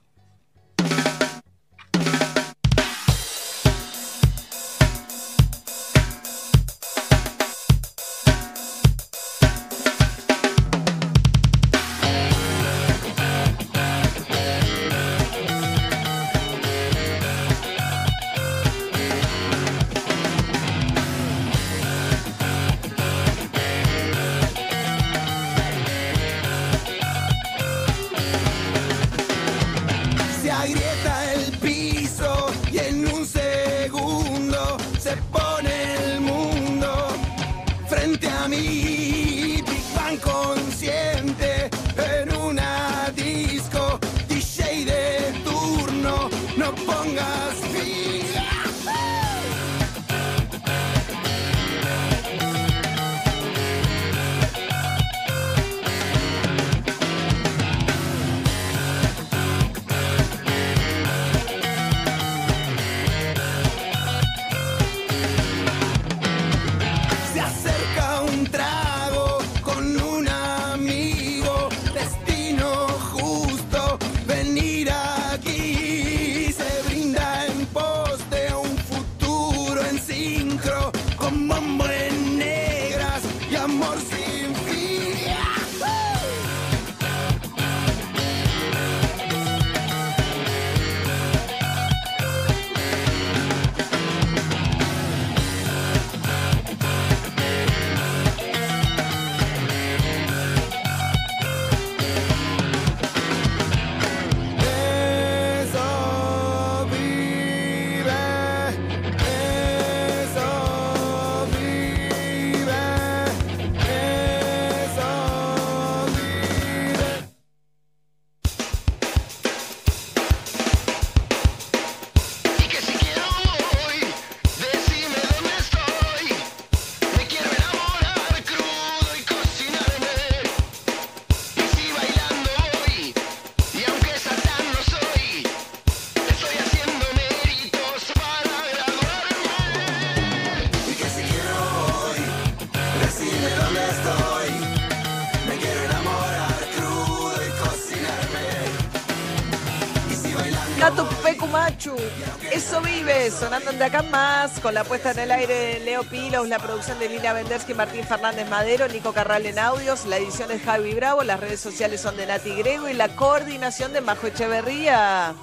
Sonando 153.30 153.72
de 153.72 153.84
acá 153.84 154.02
más, 154.02 154.60
con 154.60 154.74
la 154.74 154.84
puesta 154.84 155.12
en 155.12 155.18
el 155.18 155.30
aire 155.30 155.54
de 155.54 155.80
Leo 155.80 156.02
Pilos, 156.02 156.46
la 156.46 156.58
producción 156.58 156.98
de 156.98 157.08
Lina 157.08 157.32
Vendersky, 157.32 157.72
Martín 157.72 158.04
Fernández 158.04 158.46
Madero, 158.50 158.86
Nico 158.86 159.14
Carral 159.14 159.46
en 159.46 159.58
audios, 159.58 160.04
la 160.04 160.18
edición 160.18 160.50
es 160.50 160.62
Javi 160.62 160.92
Bravo, 160.92 161.22
las 161.22 161.40
redes 161.40 161.60
sociales 161.60 162.02
son 162.02 162.18
de 162.18 162.26
Nati 162.26 162.54
Grego 162.54 162.86
y 162.86 162.92
la 162.92 163.16
coordinación 163.16 163.94
de 163.94 164.02
Majo 164.02 164.26
Echeverría. 164.26 165.34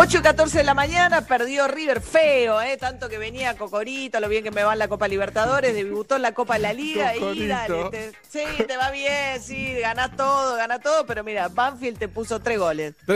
8 0.00 0.18
y 0.18 0.20
14 0.22 0.58
de 0.58 0.64
la 0.64 0.74
mañana, 0.74 1.22
perdió 1.22 1.66
River 1.66 2.00
feo, 2.00 2.62
¿eh? 2.62 2.76
tanto 2.76 3.08
que 3.08 3.18
venía 3.18 3.56
Cocorito, 3.56 4.20
lo 4.20 4.28
bien 4.28 4.44
que 4.44 4.52
me 4.52 4.62
va 4.62 4.74
en 4.74 4.78
la 4.78 4.86
Copa 4.86 5.08
Libertadores, 5.08 5.74
debutó 5.74 6.14
en 6.14 6.22
la 6.22 6.34
Copa 6.34 6.54
de 6.54 6.60
la 6.60 6.72
Liga 6.72 7.16
y 7.16 7.48
dale, 7.48 8.12
sí, 8.30 8.44
te 8.64 8.76
va 8.76 8.92
bien, 8.92 9.42
sí, 9.42 9.74
ganás 9.80 10.14
todo, 10.16 10.54
ganás 10.56 10.82
todo, 10.82 11.04
pero 11.04 11.24
mira, 11.24 11.48
Banfield 11.48 11.98
te 11.98 12.06
puso 12.06 12.38
tres 12.38 12.60
goles. 12.60 12.94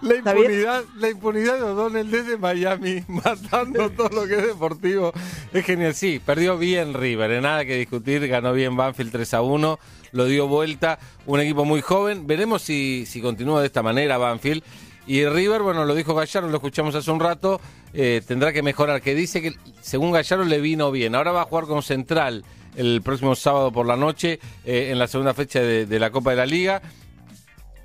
la, 0.00 0.14
impunidad, 0.16 0.84
la 0.96 1.10
impunidad 1.10 1.56
de 1.56 1.62
O'Donnell 1.64 2.10
desde 2.10 2.38
Miami, 2.38 3.04
matando 3.08 3.90
todo 3.90 4.08
lo 4.08 4.26
que 4.26 4.36
es 4.36 4.46
deportivo, 4.46 5.12
es 5.52 5.66
genial. 5.66 5.94
Sí, 5.94 6.18
perdió 6.24 6.56
bien 6.56 6.94
River, 6.94 7.30
¿eh? 7.30 7.40
nada 7.42 7.66
que 7.66 7.76
discutir, 7.76 8.26
ganó 8.26 8.54
bien 8.54 8.74
Banfield 8.74 9.12
3 9.12 9.34
a 9.34 9.42
1, 9.42 9.78
lo 10.12 10.24
dio 10.24 10.48
vuelta, 10.48 10.98
un 11.26 11.40
equipo 11.40 11.66
muy 11.66 11.82
joven, 11.82 12.26
veremos 12.26 12.62
si, 12.62 13.04
si 13.06 13.20
continúa 13.20 13.60
de 13.60 13.66
esta 13.66 13.82
manera 13.82 14.16
Banfield. 14.16 14.62
Y 15.06 15.26
River, 15.26 15.62
bueno, 15.62 15.84
lo 15.84 15.94
dijo 15.94 16.14
Gallardo, 16.14 16.48
lo 16.48 16.56
escuchamos 16.56 16.94
hace 16.94 17.10
un 17.10 17.20
rato, 17.20 17.60
eh, 17.92 18.22
tendrá 18.26 18.52
que 18.52 18.62
mejorar, 18.62 19.02
que 19.02 19.14
dice 19.14 19.42
que 19.42 19.54
según 19.82 20.12
Gallardo 20.12 20.44
le 20.44 20.60
vino 20.60 20.90
bien. 20.90 21.14
Ahora 21.14 21.32
va 21.32 21.42
a 21.42 21.44
jugar 21.44 21.66
con 21.66 21.82
Central 21.82 22.44
el 22.76 23.02
próximo 23.02 23.34
sábado 23.34 23.70
por 23.70 23.86
la 23.86 23.96
noche 23.96 24.40
eh, 24.64 24.88
en 24.90 24.98
la 24.98 25.06
segunda 25.06 25.34
fecha 25.34 25.60
de, 25.60 25.98
la 25.98 26.10
Copa 26.10 26.30
de 26.30 26.36
la 26.36 26.46
Liga. 26.46 26.80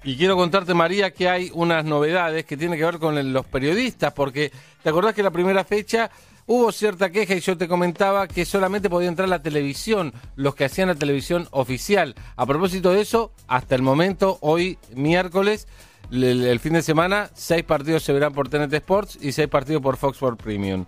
Y 0.04 0.16
quiero 0.16 0.38
contarte, 0.38 0.74
María, 0.74 1.12
que 1.12 1.28
hay 1.28 1.52
unas 1.54 1.84
novedades 1.84 2.46
que 2.46 2.56
tienen 2.56 2.80
que 2.80 2.86
ver 2.86 3.00
con 3.00 3.34
los 3.34 3.46
periodistas, 3.46 4.14
porque 4.14 4.50
te 4.82 4.90
acordás 4.90 5.14
que 5.14 5.22
la 5.22 5.32
primera 5.32 5.66
fecha 5.66 6.10
hubo 6.46 6.72
cierta 6.72 7.10
queja 7.10 7.36
y 7.36 7.42
yo 7.42 7.58
te 7.58 7.68
comentaba 7.68 8.30
que 8.30 8.46
solamente 8.46 8.90
podía 8.90 9.10
entrar 9.10 9.28
la 9.28 9.42
televisión, 9.42 10.14
los 10.38 10.56
que 10.56 10.66
hacían 10.66 10.88
la 10.88 10.96
televisión 10.96 11.50
oficial. 11.52 12.16
A 12.38 12.46
propósito 12.46 12.94
de 12.94 13.02
eso, 13.02 13.34
hasta 13.48 13.76
el 13.76 13.82
momento, 13.82 14.38
hoy 14.40 14.80
miércoles, 14.96 15.68
el, 16.12 16.60
fin 16.60 16.74
de 16.74 16.82
semana, 16.82 17.30
seis 17.34 17.64
partidos 17.64 18.04
se 18.04 18.14
verán 18.14 18.34
por 18.34 18.50
TNT 18.50 18.74
Sports 18.74 19.18
y 19.22 19.32
seis 19.32 19.48
partidos 19.48 19.82
por 19.82 19.98
Fox 19.98 20.18
Sports 20.18 20.42
Premium. 20.42 20.86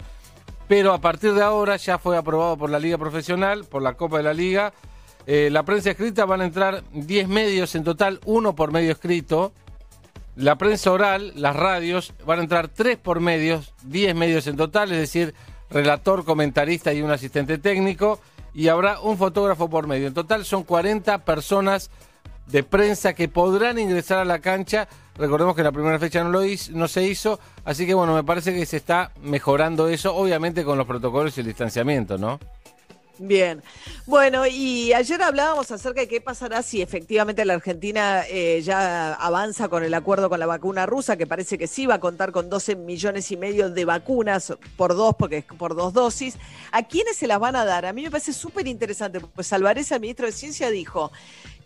Pero 0.68 0.94
a 0.94 1.02
partir 1.02 1.34
de 1.34 1.44
ahora 1.44 1.76
ya 1.76 1.98
fue 1.98 2.18
aprobado 2.18 2.58
por 2.58 2.70
la 2.70 2.80
Liga 2.80 2.98
Profesional, 2.98 3.66
por 3.66 3.82
la 3.82 3.94
Copa 3.94 4.18
de 4.18 4.24
la 4.24 4.34
Liga. 4.34 4.74
Eh, 5.28 5.50
la 5.52 5.64
prensa 5.64 5.92
escrita 5.92 6.26
van 6.26 6.42
a 6.42 6.46
entrar 6.46 6.84
10 6.94 7.28
medios 7.28 7.76
en 7.76 7.84
total, 7.84 8.20
uno 8.26 8.56
por 8.56 8.72
medio 8.72 8.92
escrito. 8.92 9.54
La 10.36 10.58
prensa 10.58 10.92
oral, 10.92 11.34
las 11.36 11.56
radios, 11.56 12.14
van 12.26 12.40
a 12.40 12.44
entrar 12.44 12.70
tres 12.70 12.98
por 12.98 13.20
medios, 13.20 13.74
10 13.84 14.16
medios 14.16 14.48
en 14.48 14.56
total, 14.56 14.92
es 14.94 14.98
decir, 14.98 15.36
relator, 15.70 16.24
comentarista 16.24 16.94
y 16.94 17.02
un 17.02 17.12
asistente 17.12 17.58
técnico. 17.58 18.20
Y 18.54 18.70
habrá 18.70 19.00
un 19.02 19.18
fotógrafo 19.18 19.70
por 19.70 19.88
medio. 19.88 20.08
En 20.08 20.14
total 20.14 20.46
son 20.46 20.64
40 20.64 21.26
personas 21.26 21.92
de 22.48 22.64
prensa 22.64 23.14
que 23.14 23.28
podrán 23.28 23.80
ingresar 23.80 24.20
a 24.20 24.26
la 24.26 24.40
cancha. 24.40 24.88
Recordemos 25.22 25.56
que 25.56 25.62
la 25.62 25.72
primera 25.72 26.00
fecha 26.00 26.24
no, 26.24 26.32
lo 26.32 26.44
hizo, 26.44 26.72
no 26.72 26.88
se 26.88 27.04
hizo, 27.04 27.40
así 27.64 27.86
que 27.86 27.94
bueno, 27.94 28.16
me 28.16 28.24
parece 28.24 28.56
que 28.56 28.66
se 28.66 28.78
está 28.78 29.12
mejorando 29.22 29.88
eso, 29.88 30.16
obviamente 30.16 30.64
con 30.64 30.80
los 30.80 30.88
protocolos 30.88 31.38
y 31.38 31.42
el 31.42 31.46
distanciamiento, 31.46 32.18
¿no? 32.18 32.40
Bien, 33.20 33.62
bueno, 34.08 34.48
y 34.48 34.94
ayer 34.94 35.22
hablábamos 35.22 35.70
acerca 35.70 36.02
de 36.02 36.08
qué 36.08 36.22
pasará 36.22 36.64
si 36.64 36.82
efectivamente 36.82 37.46
la 37.46 37.54
Argentina 37.54 38.24
eh, 38.28 38.64
ya 38.64 39.14
avanza 39.14 39.70
con 39.70 39.84
el 39.84 39.94
acuerdo 39.94 40.28
con 40.28 40.40
la 40.40 40.48
vacuna 40.48 40.88
rusa, 40.88 41.16
que 41.18 41.28
parece 41.28 41.60
que 41.60 41.68
sí 41.68 41.86
va 41.86 41.96
a 41.96 42.00
contar 42.00 42.32
con 42.32 42.50
12 42.50 42.76
millones 42.78 43.32
y 43.32 43.38
medio 43.38 43.70
de 43.70 43.86
vacunas 43.86 44.56
por 44.76 44.96
dos, 44.96 45.14
porque 45.20 45.38
es 45.38 45.46
por 45.46 45.76
dos 45.76 45.94
dosis. 45.94 46.36
¿A 46.72 46.82
quiénes 46.82 47.16
se 47.16 47.28
las 47.28 47.40
van 47.40 47.56
a 47.56 47.64
dar? 47.64 47.86
A 47.86 47.94
mí 47.94 48.02
me 48.02 48.10
parece 48.10 48.34
súper 48.34 48.68
interesante, 48.68 49.20
pues 49.20 49.54
Alvarez, 49.54 49.92
el 49.92 50.02
ministro 50.02 50.26
de 50.26 50.32
Ciencia, 50.32 50.72
dijo 50.72 51.12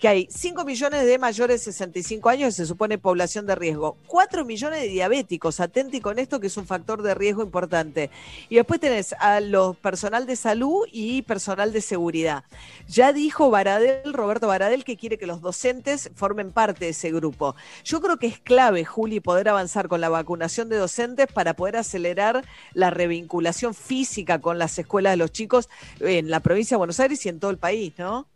que 0.06 0.10
hay 0.10 0.28
5 0.30 0.66
millones 0.66 1.04
de 1.04 1.18
mayores 1.18 1.66
de 1.66 1.72
65 1.72 2.30
años, 2.30 2.54
se 2.54 2.68
supone 2.68 3.00
población 3.00 3.48
de 3.48 3.56
riesgo, 3.56 3.98
4 4.06 4.46
millones 4.46 4.82
de 4.82 4.88
diabéticos, 4.90 5.60
atenti 5.60 6.00
con 6.00 6.20
esto 6.20 6.40
que 6.40 6.46
es 6.46 6.58
un 6.58 6.68
factor 6.68 7.02
de 7.02 7.16
riesgo 7.16 7.42
importante. 7.42 8.12
Y 8.48 8.58
después 8.58 8.80
tenés 8.80 9.14
a 9.14 9.40
los 9.40 9.76
personal 9.78 10.28
de 10.28 10.36
salud 10.36 10.86
y 10.92 11.24
personal 11.24 11.74
de 11.74 11.82
seguridad. 11.82 12.44
Ya 12.88 13.14
dijo 13.14 13.50
Baradel, 13.50 14.14
Roberto 14.14 14.46
Baradel, 14.46 14.84
que 14.84 14.96
quiere 14.96 15.18
que 15.18 15.26
los 15.26 15.42
docentes 15.42 16.12
formen 16.14 16.52
parte 16.52 16.86
de 16.86 16.92
ese 16.92 17.12
grupo. 17.12 17.56
Yo 17.84 18.00
creo 18.00 18.18
que 18.18 18.28
es 18.28 18.40
clave, 18.40 18.86
Juli, 18.86 19.22
poder 19.22 19.50
avanzar 19.50 19.88
con 19.88 20.02
la 20.02 20.10
vacunación 20.10 20.70
de 20.70 20.78
docentes 20.78 21.26
para 21.34 21.56
poder 21.56 21.78
acelerar 21.78 22.46
la 22.76 22.92
revinculación 22.92 23.74
física 23.74 24.40
con 24.40 24.60
las 24.60 24.78
escuelas 24.78 25.14
de 25.14 25.18
los 25.18 25.32
chicos 25.32 25.68
en 26.00 26.30
la 26.30 26.42
provincia 26.42 26.76
de 26.76 26.78
Buenos 26.78 27.00
Aires 27.00 27.26
y 27.26 27.30
en 27.30 27.40
todo 27.40 27.50
el 27.50 27.58
país, 27.58 27.92
¿no? 27.98 28.28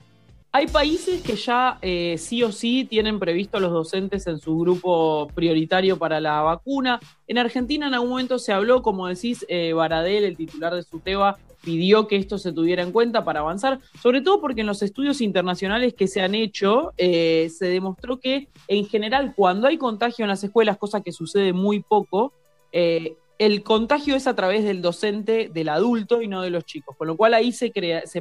Hay 0.51 0.65
países 0.65 1.21
que 1.21 1.35
ya 1.35 1.77
eh, 1.83 2.15
sí 2.17 2.41
o 2.41 2.51
sí 2.51 2.83
tienen 2.83 3.19
previsto 3.19 3.57
a 3.57 3.59
los 3.59 3.71
docentes 3.71 4.25
en 4.25 4.39
su 4.39 4.57
grupo 4.57 5.27
prioritario 5.35 5.99
para 5.99 6.19
la 6.19 6.41
vacuna. 6.41 6.99
En 7.27 7.37
Argentina 7.37 7.85
en 7.85 7.93
algún 7.93 8.09
momento 8.09 8.39
se 8.39 8.51
habló, 8.51 8.81
como 8.81 9.07
decís, 9.07 9.45
eh, 9.47 9.73
Baradel, 9.73 10.23
el 10.23 10.35
titular 10.35 10.73
de 10.73 10.81
SUTEBA, 10.81 11.37
pidió 11.63 12.07
que 12.07 12.15
esto 12.15 12.39
se 12.39 12.51
tuviera 12.51 12.81
en 12.81 12.91
cuenta 12.91 13.23
para 13.23 13.41
avanzar, 13.41 13.79
sobre 14.01 14.21
todo 14.21 14.41
porque 14.41 14.61
en 14.61 14.67
los 14.67 14.81
estudios 14.81 15.21
internacionales 15.21 15.93
que 15.93 16.07
se 16.07 16.21
han 16.21 16.33
hecho 16.33 16.93
eh, 16.97 17.51
se 17.55 17.67
demostró 17.67 18.19
que 18.19 18.47
en 18.67 18.87
general 18.87 19.33
cuando 19.35 19.67
hay 19.67 19.77
contagio 19.77 20.23
en 20.23 20.29
las 20.29 20.43
escuelas, 20.43 20.77
cosa 20.77 21.01
que 21.01 21.11
sucede 21.11 21.53
muy 21.53 21.81
poco, 21.81 22.33
el 22.71 23.63
contagio 23.63 24.15
es 24.15 24.25
a 24.25 24.35
través 24.35 24.63
del 24.63 24.81
docente, 24.81 25.49
del 25.53 25.69
adulto 25.69 26.21
y 26.23 26.27
no 26.27 26.41
de 26.41 26.49
los 26.49 26.65
chicos, 26.65 26.95
con 26.97 27.07
lo 27.07 27.17
cual 27.17 27.33
ahí 27.35 27.51
se 27.51 27.71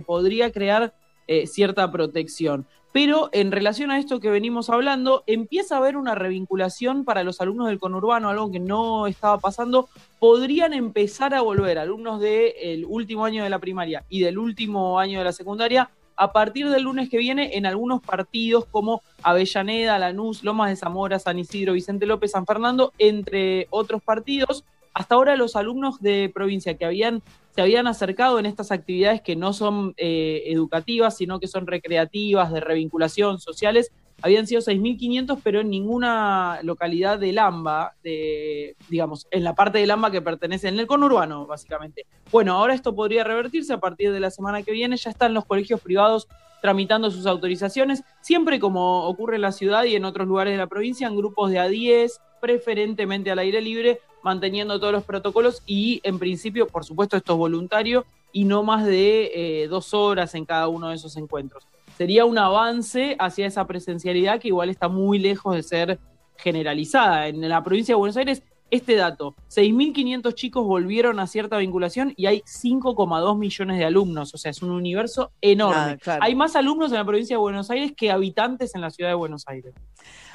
podría 0.04 0.50
crear 0.50 0.92
eh, 1.28 1.46
cierta 1.46 1.90
protección. 1.92 2.66
Pero 2.90 3.28
en 3.32 3.52
relación 3.52 3.90
a 3.90 3.98
esto 3.98 4.18
que 4.18 4.30
venimos 4.30 4.70
hablando, 4.70 5.22
empieza 5.26 5.74
a 5.74 5.78
haber 5.78 5.96
una 5.96 6.14
revinculación 6.14 7.04
para 7.04 7.22
los 7.22 7.40
alumnos 7.40 7.68
del 7.68 7.78
conurbano, 7.78 8.30
algo 8.30 8.50
que 8.50 8.60
no 8.60 9.06
estaba 9.06 9.38
pasando. 9.38 9.88
Podrían 10.18 10.72
empezar 10.72 11.34
a 11.34 11.42
volver 11.42 11.78
alumnos 11.78 12.20
del 12.20 12.84
último 12.86 13.24
año 13.24 13.44
de 13.44 13.50
la 13.50 13.58
primaria 13.58 14.04
y 14.08 14.20
del 14.20 14.38
último 14.38 14.98
año 14.98 15.18
de 15.18 15.24
la 15.24 15.32
secundaria 15.32 15.90
a 16.18 16.32
partir 16.32 16.68
del 16.68 16.82
lunes 16.82 17.08
que 17.08 17.18
viene 17.18 17.56
en 17.56 17.64
algunos 17.64 18.02
partidos 18.02 18.64
como 18.66 19.02
Avellaneda, 19.22 19.98
Lanús, 19.98 20.42
Lomas 20.42 20.70
de 20.70 20.76
Zamora, 20.76 21.18
San 21.20 21.38
Isidro, 21.38 21.74
Vicente 21.74 22.06
López, 22.06 22.32
San 22.32 22.44
Fernando, 22.44 22.92
entre 22.98 23.68
otros 23.70 24.02
partidos. 24.02 24.64
Hasta 24.98 25.14
ahora 25.14 25.36
los 25.36 25.54
alumnos 25.54 26.00
de 26.00 26.28
provincia 26.34 26.76
que 26.76 26.84
habían 26.84 27.22
se 27.54 27.62
habían 27.62 27.86
acercado 27.86 28.40
en 28.40 28.46
estas 28.46 28.72
actividades 28.72 29.22
que 29.22 29.36
no 29.36 29.52
son 29.52 29.94
eh, 29.96 30.42
educativas, 30.46 31.16
sino 31.16 31.38
que 31.38 31.46
son 31.46 31.68
recreativas, 31.68 32.52
de 32.52 32.58
revinculación, 32.58 33.38
sociales, 33.38 33.92
habían 34.22 34.48
sido 34.48 34.60
6.500, 34.60 35.40
pero 35.42 35.60
en 35.60 35.70
ninguna 35.70 36.58
localidad 36.64 37.16
de 37.20 37.32
Lamba, 37.32 37.94
de, 38.02 38.74
digamos, 38.88 39.28
en 39.30 39.44
la 39.44 39.54
parte 39.54 39.78
de 39.78 39.86
Lamba 39.86 40.10
que 40.10 40.20
pertenece, 40.20 40.66
en 40.66 40.80
el 40.80 40.88
conurbano, 40.88 41.46
básicamente. 41.46 42.06
Bueno, 42.32 42.54
ahora 42.54 42.74
esto 42.74 42.94
podría 42.94 43.22
revertirse 43.22 43.72
a 43.72 43.78
partir 43.78 44.10
de 44.12 44.18
la 44.18 44.32
semana 44.32 44.64
que 44.64 44.72
viene, 44.72 44.96
ya 44.96 45.10
están 45.10 45.32
los 45.32 45.44
colegios 45.44 45.80
privados 45.80 46.26
tramitando 46.60 47.08
sus 47.12 47.26
autorizaciones, 47.26 48.02
siempre 48.20 48.58
como 48.58 49.06
ocurre 49.06 49.36
en 49.36 49.42
la 49.42 49.52
ciudad 49.52 49.84
y 49.84 49.94
en 49.94 50.04
otros 50.04 50.26
lugares 50.26 50.54
de 50.54 50.58
la 50.58 50.66
provincia, 50.66 51.06
en 51.06 51.16
grupos 51.16 51.52
de 51.52 51.60
a 51.60 51.68
10, 51.68 52.20
preferentemente 52.40 53.30
al 53.30 53.38
aire 53.38 53.60
libre, 53.60 54.00
manteniendo 54.22 54.78
todos 54.78 54.92
los 54.92 55.04
protocolos 55.04 55.62
y 55.66 56.00
en 56.04 56.18
principio, 56.18 56.66
por 56.66 56.84
supuesto, 56.84 57.16
esto 57.16 57.32
es 57.34 57.38
voluntario 57.38 58.04
y 58.32 58.44
no 58.44 58.62
más 58.62 58.84
de 58.84 59.30
eh, 59.62 59.68
dos 59.68 59.94
horas 59.94 60.34
en 60.34 60.44
cada 60.44 60.68
uno 60.68 60.88
de 60.88 60.96
esos 60.96 61.16
encuentros. 61.16 61.66
Sería 61.96 62.24
un 62.24 62.38
avance 62.38 63.16
hacia 63.18 63.46
esa 63.46 63.66
presencialidad 63.66 64.40
que 64.40 64.48
igual 64.48 64.70
está 64.70 64.88
muy 64.88 65.18
lejos 65.18 65.54
de 65.54 65.62
ser 65.62 65.98
generalizada. 66.36 67.28
En 67.28 67.48
la 67.48 67.62
provincia 67.64 67.94
de 67.94 67.98
Buenos 67.98 68.16
Aires 68.16 68.42
este 68.70 68.96
dato, 68.96 69.34
6.500 69.50 70.34
chicos 70.34 70.66
volvieron 70.66 71.20
a 71.20 71.26
cierta 71.26 71.56
vinculación 71.56 72.12
y 72.16 72.26
hay 72.26 72.40
5,2 72.40 73.38
millones 73.38 73.78
de 73.78 73.84
alumnos, 73.84 74.34
o 74.34 74.38
sea, 74.38 74.50
es 74.50 74.62
un 74.62 74.70
universo 74.70 75.32
enorme. 75.40 75.98
Ah, 76.06 76.18
hay 76.20 76.34
más 76.34 76.54
alumnos 76.54 76.90
en 76.90 76.98
la 76.98 77.04
provincia 77.04 77.36
de 77.36 77.40
Buenos 77.40 77.70
Aires 77.70 77.92
que 77.96 78.10
habitantes 78.10 78.74
en 78.74 78.82
la 78.82 78.90
ciudad 78.90 79.10
de 79.10 79.14
Buenos 79.14 79.44
Aires. 79.46 79.74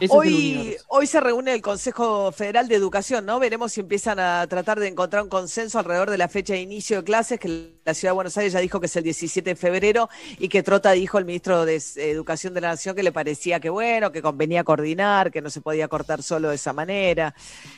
hoy, 0.09 0.75
hoy 0.87 1.07
se 1.07 1.19
reúne 1.19 1.53
el 1.53 1.61
Consejo 1.61 2.31
Federal 2.31 2.67
de 2.67 2.75
Educación, 2.75 3.25
¿no? 3.25 3.39
Veremos 3.39 3.73
si 3.73 3.81
empiezan 3.81 4.19
a 4.19 4.47
tratar 4.47 4.79
de 4.79 4.87
encontrar 4.87 5.23
un 5.23 5.29
consenso 5.29 5.77
alrededor 5.77 6.09
de 6.09 6.17
la 6.17 6.27
fecha 6.27 6.53
de 6.53 6.61
inicio 6.61 6.97
de 6.97 7.03
clases, 7.03 7.39
que 7.39 7.73
la 7.85 7.93
ciudad 7.93 8.11
de 8.11 8.15
Buenos 8.15 8.37
Aires 8.37 8.53
ya 8.53 8.59
dijo 8.59 8.79
que 8.79 8.85
es 8.85 8.95
el 8.95 9.03
17 9.03 9.49
de 9.49 9.55
febrero 9.55 10.09
y 10.39 10.47
que 10.47 10.63
Trota 10.63 10.91
dijo 10.91 11.17
el 11.17 11.25
ministro 11.25 11.65
de 11.65 11.81
Educación 11.97 12.53
de 12.53 12.61
la 12.61 12.69
Nación 12.69 12.95
que 12.95 13.03
le 13.03 13.11
parecía 13.11 13.59
que 13.59 13.69
bueno, 13.69 14.11
que 14.11 14.21
convenía 14.21 14.63
coordinar, 14.63 15.31
que 15.31 15.41
no 15.41 15.49
se 15.49 15.61
podía 15.61 15.87
cortar 15.87 16.23
solo 16.23 16.49
de 16.49 16.55
esa 16.55 16.71
manera. 16.71 17.35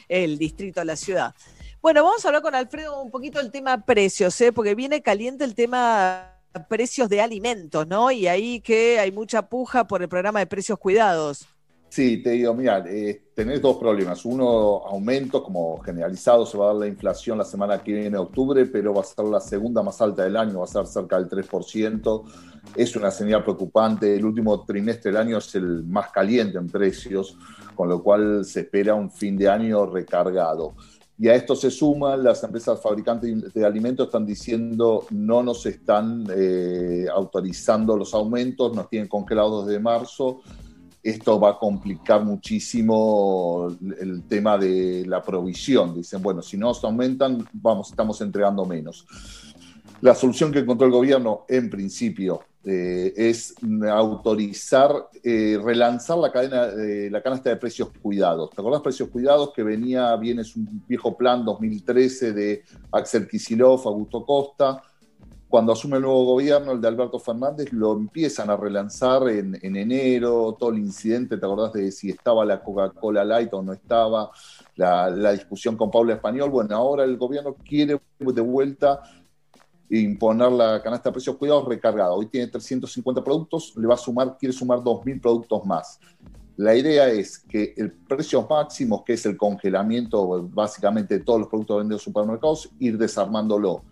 El 0.07 0.37
distrito 0.37 0.81
de 0.81 0.85
la 0.85 0.95
ciudad. 0.95 1.33
Bueno, 1.81 2.03
vamos 2.03 2.23
a 2.23 2.27
hablar 2.27 2.41
con 2.41 2.55
Alfredo 2.55 3.01
un 3.01 3.11
poquito 3.11 3.39
del 3.39 3.51
tema 3.51 3.85
precios, 3.85 4.39
¿eh? 4.41 4.51
porque 4.51 4.75
viene 4.75 5.01
caliente 5.01 5.43
el 5.43 5.55
tema 5.55 6.31
precios 6.69 7.09
de 7.09 7.21
alimentos, 7.21 7.85
¿no? 7.87 8.11
Y 8.11 8.27
ahí 8.27 8.61
que 8.61 8.99
hay 8.99 9.11
mucha 9.11 9.49
puja 9.49 9.87
por 9.87 10.01
el 10.01 10.09
programa 10.09 10.39
de 10.39 10.47
precios 10.47 10.79
cuidados. 10.79 11.47
Sí, 11.89 12.21
te 12.21 12.31
digo, 12.31 12.53
mira, 12.53 12.83
eh, 12.87 13.29
tenés 13.33 13.61
dos 13.61 13.77
problemas. 13.77 14.25
Uno, 14.25 14.85
aumento, 14.85 15.41
como 15.41 15.79
generalizado, 15.79 16.45
se 16.45 16.57
va 16.57 16.65
a 16.65 16.67
dar 16.67 16.75
la 16.77 16.87
inflación 16.87 17.37
la 17.37 17.45
semana 17.45 17.81
que 17.81 17.93
viene, 17.93 18.07
en 18.07 18.15
octubre, 18.17 18.65
pero 18.65 18.93
va 18.93 19.01
a 19.01 19.05
ser 19.05 19.25
la 19.25 19.39
segunda 19.39 19.81
más 19.81 20.01
alta 20.01 20.23
del 20.23 20.35
año, 20.35 20.59
va 20.59 20.65
a 20.65 20.67
ser 20.67 20.85
cerca 20.87 21.17
del 21.17 21.29
3%. 21.29 22.23
Es 22.75 22.95
una 22.95 23.11
señal 23.11 23.43
preocupante. 23.43 24.13
El 24.13 24.25
último 24.25 24.65
trimestre 24.65 25.11
del 25.11 25.21
año 25.21 25.37
es 25.37 25.55
el 25.55 25.83
más 25.85 26.11
caliente 26.11 26.57
en 26.57 26.67
precios 26.67 27.37
con 27.75 27.89
lo 27.89 28.01
cual 28.01 28.43
se 28.45 28.61
espera 28.61 28.95
un 28.95 29.11
fin 29.11 29.37
de 29.37 29.49
año 29.49 29.85
recargado. 29.85 30.73
Y 31.17 31.29
a 31.29 31.35
esto 31.35 31.55
se 31.55 31.71
suman 31.71 32.23
las 32.23 32.43
empresas 32.43 32.81
fabricantes 32.81 33.53
de 33.53 33.65
alimentos 33.65 34.07
están 34.07 34.25
diciendo 34.25 35.05
no 35.11 35.43
nos 35.43 35.65
están 35.65 36.25
eh, 36.35 37.05
autorizando 37.13 37.95
los 37.95 38.13
aumentos, 38.13 38.75
nos 38.75 38.89
tienen 38.89 39.07
congelados 39.07 39.67
desde 39.67 39.79
marzo. 39.79 40.41
Esto 41.05 41.39
va 41.39 41.51
a 41.51 41.59
complicar 41.59 42.25
muchísimo 42.25 43.67
el 44.01 44.23
tema 44.23 44.57
de 44.57 45.05
la 45.05 45.21
provisión. 45.21 45.93
Dicen, 45.93 46.19
bueno, 46.19 46.41
si 46.41 46.57
no 46.57 46.73
se 46.73 46.87
aumentan, 46.87 47.47
vamos, 47.53 47.91
estamos 47.91 48.19
entregando 48.21 48.65
menos. 48.65 49.05
La 50.01 50.15
solución 50.15 50.51
que 50.51 50.57
encontró 50.57 50.87
el 50.87 50.91
gobierno, 50.91 51.45
en 51.47 51.69
principio, 51.69 52.41
eh, 52.63 53.13
es 53.15 53.53
autorizar, 53.87 55.09
eh, 55.23 55.59
relanzar 55.63 56.17
la 56.17 56.31
cadena, 56.31 56.65
de 56.65 57.11
la 57.11 57.21
canasta 57.21 57.51
de 57.51 57.57
precios 57.57 57.89
cuidados. 58.01 58.49
¿Te 58.49 58.59
acordás 58.59 58.81
precios 58.81 59.09
cuidados 59.09 59.53
que 59.53 59.61
venía, 59.61 60.15
viene 60.15 60.41
es 60.41 60.55
un 60.55 60.83
viejo 60.87 61.15
plan 61.15 61.45
2013 61.45 62.33
de 62.33 62.63
Axel 62.91 63.27
Kisilov, 63.27 63.87
Augusto 63.87 64.25
Costa? 64.25 64.81
Cuando 65.47 65.71
asume 65.71 65.97
el 65.97 66.03
nuevo 66.03 66.25
gobierno, 66.25 66.71
el 66.71 66.81
de 66.81 66.87
Alberto 66.87 67.19
Fernández, 67.19 67.71
lo 67.71 67.93
empiezan 67.93 68.49
a 68.49 68.57
relanzar 68.57 69.29
en, 69.29 69.55
enero, 69.63 70.55
todo 70.59 70.71
el 70.71 70.79
incidente, 70.79 71.37
¿te 71.37 71.45
acordás 71.45 71.73
de 71.73 71.91
si 71.91 72.09
estaba 72.09 72.43
la 72.43 72.61
Coca-Cola 72.61 73.23
Light 73.23 73.53
o 73.53 73.61
no 73.61 73.73
estaba? 73.73 74.31
La, 74.75 75.31
discusión 75.31 75.77
con 75.77 75.91
Paula 75.91 76.15
Español. 76.15 76.49
Bueno, 76.49 76.75
ahora 76.75 77.03
el 77.03 77.17
gobierno 77.17 77.55
quiere 77.63 78.01
de 78.19 78.41
vuelta 78.41 79.01
imponer 79.89 80.51
la 80.51 80.81
canasta 80.81 81.09
de 81.09 81.13
precios 81.13 81.37
cuidados 81.37 81.67
recargada. 81.67 82.11
Hoy 82.11 82.25
tiene 82.25 82.47
350 82.47 83.23
productos, 83.23 83.73
le 83.77 83.87
va 83.87 83.93
a 83.93 83.97
sumar, 83.97 84.37
quiere 84.37 84.51
sumar 84.51 84.79
2.000 84.79 85.21
productos 85.21 85.65
más. 85.65 85.99
La 86.57 86.75
idea 86.75 87.07
es 87.09 87.39
que 87.39 87.73
el 87.75 87.91
precio 87.91 88.47
máximo, 88.49 89.03
que 89.03 89.13
es 89.13 89.25
el 89.25 89.35
congelamiento 89.35 90.47
básicamente 90.49 91.19
de 91.19 91.23
todos 91.23 91.41
los 91.41 91.49
productos 91.49 91.77
vendidos 91.79 92.01
en 92.01 92.05
supermercados, 92.05 92.69
ir 92.79 92.97
desarmándolo. 92.97 93.83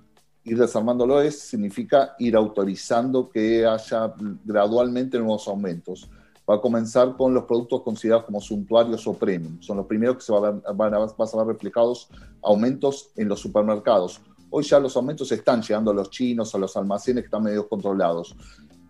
Ir 0.43 0.57
desarmándolo 0.57 1.21
es, 1.21 1.39
significa 1.39 2.15
ir 2.19 2.35
autorizando 2.35 3.29
que 3.29 3.65
haya 3.65 4.13
gradualmente 4.43 5.17
nuevos 5.17 5.47
aumentos. 5.47 6.09
Va 6.49 6.55
a 6.55 6.61
comenzar 6.61 7.15
con 7.15 7.33
los 7.33 7.45
productos 7.45 7.81
considerados 7.81 8.25
como 8.25 8.41
suntuarios 8.41 9.07
o 9.07 9.13
premium. 9.13 9.61
Son 9.61 9.77
los 9.77 9.85
primeros 9.85 10.17
que 10.17 10.23
se 10.23 10.33
van 10.33 10.61
a, 10.65 10.71
van 10.73 10.93
a, 10.93 10.99
ver 10.99 11.47
reflejados 11.47 12.09
aumentos 12.41 13.11
en 13.15 13.29
los 13.29 13.39
supermercados 13.39 14.19
Hoy 14.55 14.63
ya 14.63 14.79
los 14.79 14.95
aumentos 14.95 15.31
están 15.31 15.63
llegando 15.63 15.89
a 15.89 15.95
los 15.95 16.11
chinos, 16.11 16.53
a 16.53 16.59
los 16.59 16.77
almacenes 16.77 17.23
que 17.23 17.25
están 17.25 17.41
medio 17.41 17.67
controlados. 17.67 18.35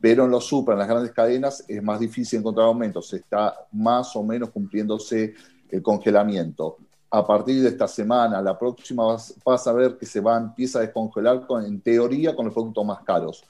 Pero 0.01 0.25
en 0.25 0.31
los 0.31 0.45
super, 0.45 0.73
en 0.73 0.79
las 0.79 0.89
grandes 0.89 1.13
cadenas, 1.13 1.63
es 1.69 1.81
más 1.81 2.01
difícil 2.01 2.39
encontrar 2.39 2.67
aumentos. 2.67 3.13
Está 3.13 3.55
más 3.71 4.13
o 4.17 4.23
menos 4.23 4.49
cumpliéndose 4.49 5.33
el 5.69 5.81
congelamiento. 5.81 6.79
A 7.15 7.23
partir 7.23 7.61
de 7.61 7.69
esta 7.69 7.87
semana, 7.87 8.41
la 8.41 8.57
próxima, 8.57 9.05
vas, 9.05 9.67
a 9.67 9.71
ver 9.71 9.97
que 9.99 10.05
se 10.07 10.19
va, 10.19 10.35
empieza 10.35 10.79
a 10.79 10.81
descongelar, 10.81 11.45
con, 11.45 11.63
en 11.63 11.79
teoría, 11.79 12.35
con 12.35 12.45
los 12.45 12.55
productos 12.55 12.83
más 12.83 13.03
caros. 13.03 13.43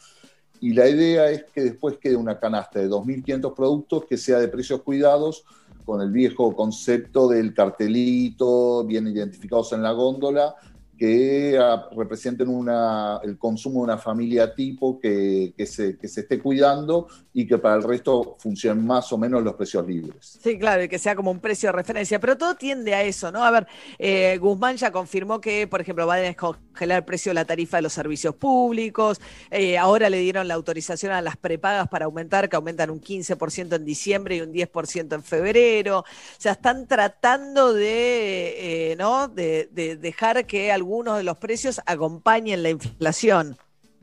Y 0.59 0.73
la 0.73 0.89
idea 0.89 1.29
es 1.29 1.45
que 1.45 1.61
después 1.61 1.97
quede 1.97 2.17
una 2.17 2.37
canasta 2.37 2.79
de 2.79 2.89
2.500 2.89 3.55
productos 3.55 4.03
que 4.03 4.17
sea 4.17 4.39
de 4.39 4.49
precios 4.49 4.81
cuidados, 4.81 5.45
con 5.85 6.01
el 6.01 6.11
viejo 6.11 6.53
concepto 6.53 7.29
del 7.29 7.53
cartelito, 7.53 8.83
bien 8.83 9.07
identificados 9.07 9.71
en 9.71 9.81
la 9.81 9.93
góndola, 9.93 10.55
que 11.03 11.59
representen 11.97 12.47
una, 12.47 13.19
el 13.23 13.37
consumo 13.37 13.81
de 13.81 13.83
una 13.91 13.97
familia 13.97 14.55
tipo 14.55 14.97
que, 14.97 15.53
que, 15.57 15.65
se, 15.65 15.97
que 15.97 16.07
se 16.07 16.21
esté 16.21 16.39
cuidando 16.39 17.09
y 17.33 17.45
que 17.45 17.57
para 17.57 17.75
el 17.75 17.83
resto 17.83 18.37
funcionen 18.39 18.85
más 18.85 19.11
o 19.11 19.17
menos 19.17 19.43
los 19.43 19.55
precios 19.55 19.85
libres. 19.85 20.39
Sí, 20.41 20.57
claro, 20.57 20.81
y 20.81 20.87
que 20.87 20.97
sea 20.97 21.13
como 21.13 21.29
un 21.29 21.41
precio 21.41 21.67
de 21.67 21.73
referencia, 21.73 22.21
pero 22.21 22.37
todo 22.37 22.55
tiende 22.55 22.93
a 22.93 23.03
eso, 23.03 23.33
¿no? 23.33 23.43
A 23.43 23.51
ver, 23.51 23.67
eh, 23.99 24.37
Guzmán 24.39 24.77
ya 24.77 24.91
confirmó 24.91 25.41
que, 25.41 25.67
por 25.67 25.81
ejemplo, 25.81 26.07
va 26.07 26.13
a 26.13 26.19
descongelar 26.19 26.99
el 26.99 27.03
precio 27.03 27.31
de 27.31 27.33
la 27.33 27.43
tarifa 27.43 27.77
de 27.77 27.83
los 27.83 27.91
servicios 27.91 28.35
públicos, 28.35 29.19
eh, 29.51 29.77
ahora 29.77 30.09
le 30.09 30.19
dieron 30.19 30.47
la 30.47 30.53
autorización 30.53 31.11
a 31.11 31.21
las 31.21 31.35
prepagas 31.35 31.89
para 31.89 32.05
aumentar, 32.05 32.47
que 32.47 32.55
aumentan 32.55 32.89
un 32.89 33.01
15% 33.01 33.75
en 33.75 33.83
diciembre 33.83 34.37
y 34.37 34.41
un 34.41 34.53
10% 34.53 35.15
en 35.15 35.23
febrero, 35.23 35.99
o 35.99 36.05
sea, 36.37 36.53
están 36.53 36.87
tratando 36.87 37.73
de, 37.73 38.91
eh, 38.91 38.95
¿no? 38.95 39.27
De, 39.27 39.67
de 39.73 39.97
dejar 39.97 40.45
que 40.45 40.71
algunos 40.93 41.17
de 41.17 41.23
los 41.23 41.37
precios 41.37 41.81
acompañen 41.87 42.61
la 42.61 42.69
inflación. 42.69 43.57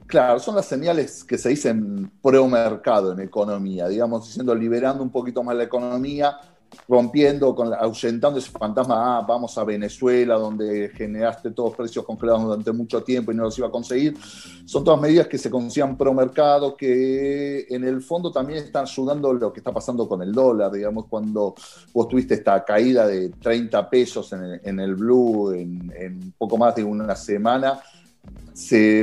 Claro, 0.08 0.40
son 0.40 0.56
las 0.56 0.66
señales 0.66 1.22
que 1.22 1.38
se 1.38 1.50
dicen 1.50 2.10
pro-mercado 2.20 3.12
en 3.12 3.20
economía, 3.20 3.86
digamos, 3.86 4.26
diciendo, 4.26 4.52
liberando 4.56 5.00
un 5.04 5.10
poquito 5.10 5.44
más 5.44 5.54
la 5.54 5.62
economía, 5.62 6.36
rompiendo, 6.88 7.54
con, 7.54 7.72
ahuyentando 7.72 8.38
ese 8.38 8.50
fantasma, 8.50 9.18
ah, 9.18 9.24
vamos 9.26 9.56
a 9.58 9.64
Venezuela, 9.64 10.34
donde 10.34 10.90
generaste 10.94 11.50
todos 11.50 11.74
precios 11.74 12.04
congelados 12.04 12.44
durante 12.44 12.72
mucho 12.72 13.02
tiempo 13.02 13.32
y 13.32 13.34
no 13.34 13.44
los 13.44 13.58
iba 13.58 13.68
a 13.68 13.70
conseguir. 13.70 14.16
Son 14.64 14.84
todas 14.84 15.00
medidas 15.00 15.26
que 15.26 15.38
se 15.38 15.50
consideran 15.50 15.96
pro 15.96 16.12
mercado, 16.14 16.76
que 16.76 17.66
en 17.68 17.84
el 17.84 18.02
fondo 18.02 18.30
también 18.30 18.64
están 18.64 18.84
ayudando 18.84 19.32
lo 19.32 19.52
que 19.52 19.60
está 19.60 19.72
pasando 19.72 20.08
con 20.08 20.22
el 20.22 20.32
dólar, 20.32 20.72
digamos, 20.72 21.06
cuando 21.06 21.54
vos 21.92 22.08
tuviste 22.08 22.34
esta 22.34 22.64
caída 22.64 23.06
de 23.06 23.30
30 23.30 23.88
pesos 23.90 24.32
en 24.32 24.80
el, 24.80 24.94
blue 24.94 25.52
en 25.52 26.34
poco 26.36 26.56
más 26.56 26.74
de 26.74 26.84
una 26.84 27.14
semana 27.14 27.80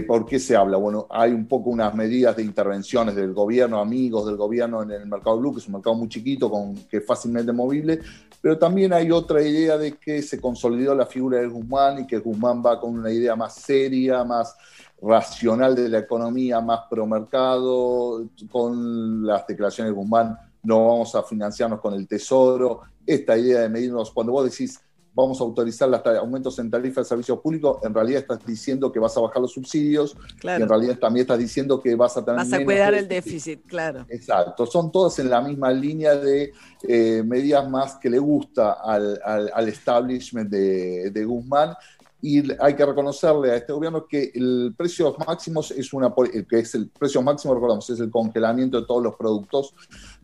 ¿Por 0.08 0.26
qué 0.26 0.39
se 0.39 0.56
habla? 0.56 0.78
Bueno, 0.78 1.08
hay 1.10 1.32
un 1.32 1.48
poco 1.48 1.70
unas 1.70 1.93
medidas 1.93 2.36
de 2.36 2.43
intervenciones 2.43 3.15
del 3.15 3.34
gobierno, 3.34 3.80
amigos 3.80 4.26
del 4.26 4.36
gobierno 4.36 4.84
en 4.84 4.91
el 4.91 5.06
mercado 5.08 5.39
blue, 5.39 5.54
que 5.54 5.60
es 5.60 5.67
un 5.67 5.74
mercado 5.74 5.96
muy 5.96 6.10
chiquito, 6.10 6.50
con, 6.50 6.76
que 6.88 6.98
es 6.98 7.06
fácilmente 7.06 7.52
movible, 7.52 8.00
pero 8.41 8.58
también 8.58 8.93
hay 8.93 9.12
otra 9.12 9.41
idea 9.41 9.78
de 9.78 9.93
que 9.93 10.22
se 10.22 10.39
consolidó 10.39 10.93
la 10.96 11.06
figura 11.06 11.39
de 11.39 11.48
Guzmán 11.48 12.00
y 12.00 12.08
que 12.08 12.20
Guzmán 12.20 12.63
va 12.65 12.80
con 12.80 12.98
una 12.98 13.12
idea 13.12 13.36
más 13.36 13.56
seria, 13.56 14.24
más 14.24 14.56
racional 15.02 15.76
de 15.76 15.89
la 15.89 16.00
economía, 16.00 16.62
más 16.62 16.82
pro 16.89 17.06
mercado, 17.06 18.26
con 18.52 19.26
las 19.26 19.46
declaraciones 19.48 19.93
de 19.93 20.00
Guzmán, 20.00 20.38
no 20.63 20.88
vamos 20.88 21.15
a 21.15 21.24
financiarnos 21.24 21.80
con 21.80 21.93
el 21.93 22.08
tesoro, 22.08 22.82
esta 23.06 23.38
idea 23.38 23.62
de 23.62 23.70
medirnos, 23.70 24.12
cuando 24.12 24.34
vos 24.34 24.52
decís 24.52 24.80
vamos 25.17 25.41
a 25.41 25.43
autorizar 25.43 25.89
los 25.89 26.06
aumentos 26.06 26.60
en 26.60 26.69
tarifa 26.69 27.01
de 27.01 27.06
servicios 27.06 27.39
públicos, 27.39 27.80
en 27.82 27.91
realidad 27.91 28.21
estás 28.21 28.45
diciendo 28.45 28.91
que 28.91 28.99
vas 28.99 29.17
a 29.17 29.21
bajar 29.21 29.41
los 29.41 29.51
subsidios, 29.51 30.15
y 30.43 30.47
en 30.47 30.69
realidad 30.69 30.99
también 30.99 31.23
estás 31.23 31.39
diciendo 31.39 31.82
que 31.82 31.95
vas 31.95 32.15
a 32.17 32.23
tener... 32.23 32.38
Vas 32.38 32.53
a 32.53 32.63
cuidar 32.63 32.93
el 32.93 33.08
déficit, 33.08 33.65
claro. 33.65 34.06
Exacto, 34.10 34.67
son 34.67 34.91
todas 34.91 35.17
en 35.17 35.32
la 35.32 35.41
misma 35.41 35.71
línea 35.71 36.15
de 36.15 36.53
eh, 36.88 37.23
medidas 37.25 37.67
más 37.67 37.95
que 37.95 38.12
le 38.12 38.19
gusta 38.19 38.73
al, 38.73 39.19
al, 39.23 39.67
establishment 39.67 40.51
de, 40.51 41.10
de 41.10 41.25
Guzmán, 41.25 41.73
y 42.21 42.43
hay 42.62 42.75
que 42.75 42.86
reconocerle 42.86 43.51
a 43.51 43.56
este 43.56 43.73
gobierno 43.73 44.06
que 44.08 44.32
el 44.36 44.73
precio 44.77 45.15
máximo 45.25 45.62
es 45.62 45.93
una 45.93 46.13
que 46.49 46.60
es 46.60 46.73
el 46.73 46.89
precio 46.89 47.21
máximo 47.21 47.53
recordamos 47.53 47.88
es 47.91 47.99
el 47.99 48.10
congelamiento 48.10 48.82
de 48.82 48.88
todos 48.88 49.03
los 49.03 49.15
productos 49.15 49.75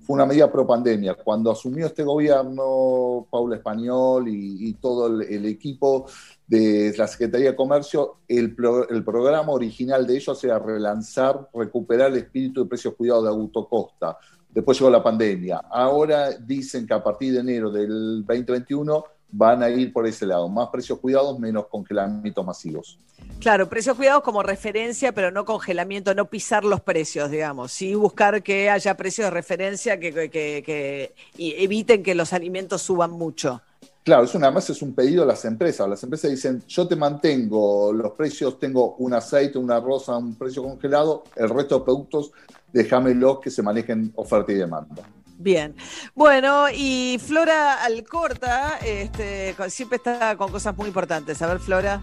fue 0.03 0.15
una 0.15 0.25
medida 0.25 0.51
pro 0.51 0.67
pandemia. 0.67 1.15
Cuando 1.15 1.51
asumió 1.51 1.85
este 1.85 2.03
gobierno, 2.03 3.25
Paula 3.29 3.55
Español 3.55 4.25
y, 4.27 4.73
todo 4.73 5.21
el, 5.21 5.45
equipo 5.45 6.07
de 6.45 6.93
la 6.97 7.07
Secretaría 7.07 7.51
de 7.51 7.55
Comercio, 7.55 8.17
el, 8.27 8.55
el, 8.89 9.03
programa 9.03 9.53
original 9.53 10.05
de 10.05 10.17
ellos 10.17 10.43
era 10.43 10.59
relanzar, 10.59 11.49
recuperar 11.53 12.11
el 12.11 12.17
espíritu 12.17 12.63
de 12.63 12.69
precios 12.69 12.95
cuidados 12.95 13.23
de 13.23 13.29
Augusto 13.29 13.67
Costa. 13.67 14.17
Después 14.49 14.77
llegó 14.77 14.91
la 14.91 15.01
pandemia. 15.01 15.61
Ahora 15.69 16.31
dicen 16.31 16.85
que 16.85 16.93
a 16.93 17.03
partir 17.03 17.33
de 17.33 17.39
enero 17.39 17.71
del 17.71 18.23
2021 18.25 19.03
van 19.36 19.63
a 19.63 19.69
ir 19.69 19.91
por 19.91 20.06
ese 20.06 20.28
lado, 20.28 20.48
más 20.48 20.69
precios 20.69 21.00
cuidados, 21.00 21.39
menos 21.39 21.65
congelamientos 21.67 22.46
masivos. 22.46 23.00
Claro, 23.39 23.67
precios 23.67 23.98
cuidados 23.98 24.22
como 24.22 24.43
referencia, 24.43 25.12
pero 25.12 25.32
no 25.32 25.43
congelamiento, 25.43 26.13
no 26.13 26.30
pisar 26.30 26.63
los 26.63 26.82
precios, 26.82 27.32
digamos, 27.32 27.72
sí 27.72 27.96
buscar 27.96 28.43
que 28.43 28.69
haya 28.69 28.96
precios 28.96 29.26
de 29.26 29.32
referencia 29.32 30.00
que, 30.00 31.13
eviten 31.38 32.04
que 32.04 32.13
los 32.13 32.32
alimentos 32.32 32.84
suban 32.84 33.12
mucho. 33.12 33.62
Claro, 34.04 34.26
eso 34.26 34.38
nada 34.38 34.52
más 34.52 34.69
es 34.69 34.82
un 34.82 34.93
pedido 34.93 35.24
a 35.24 35.26
las 35.26 35.46
empresas. 35.46 35.89
Las 35.89 36.04
empresas 36.04 36.30
dicen, 36.30 36.62
yo 36.67 36.88
te 36.88 36.96
mantengo 36.96 37.91
los 37.91 38.12
precios, 38.12 38.60
tengo 38.60 38.96
un 38.98 39.13
aceite, 39.13 39.58
una 39.58 39.80
rosa, 39.80 40.15
un 40.17 40.36
precio 40.36 40.62
congelado, 40.62 41.24
el 41.36 41.50
resto 41.50 41.80
de 41.80 41.86
productos 41.86 42.32
déjamelos 42.72 43.39
que 43.39 43.50
se 43.50 43.63
manejen 43.63 44.12
oferta 44.15 44.52
y 44.52 44.56
demanda. 44.56 45.04
Bien. 45.43 45.75
Bueno, 46.15 46.67
y 46.73 47.19
Flora 47.19 47.84
Alcorta 47.84 48.79
este, 48.82 49.53
siempre 49.69 49.97
está 49.97 50.38
con 50.38 50.49
cosas 50.49 50.75
muy 50.77 50.88
importantes. 50.88 51.41
A 51.41 51.47
ver, 51.47 51.60
Flora. 51.60 52.01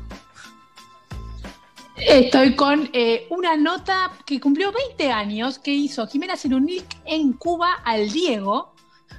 Estoy 1.96 2.55
con 2.55 2.90
eh, 2.92 3.26
una 3.31 3.57
nota 3.57 4.12
que 4.26 4.38
cumplió 4.40 4.72
20 4.72 5.11
años 5.11 5.59
que 5.59 5.70
hizo 5.70 6.07
Jimena 6.07 6.37
Cerunic 6.37 6.85
en 7.07 7.33
Cuba 7.33 7.81
al 7.83 8.11
Diego, 8.11 8.74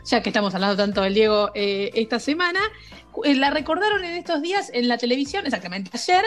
ya 0.05 0.21
que 0.21 0.29
estamos 0.29 0.53
hablando 0.53 0.77
tanto 0.77 1.01
del 1.01 1.15
Diego 1.15 1.49
eh, 1.55 1.89
esta 1.95 2.19
semana. 2.19 2.59
Eh, 3.23 3.33
la 3.33 3.49
recordaron 3.49 4.03
en 4.03 4.13
estos 4.13 4.43
días 4.43 4.69
en 4.71 4.87
la 4.87 4.99
televisión, 4.99 5.45
exactamente 5.45 5.89
ayer, 5.93 6.25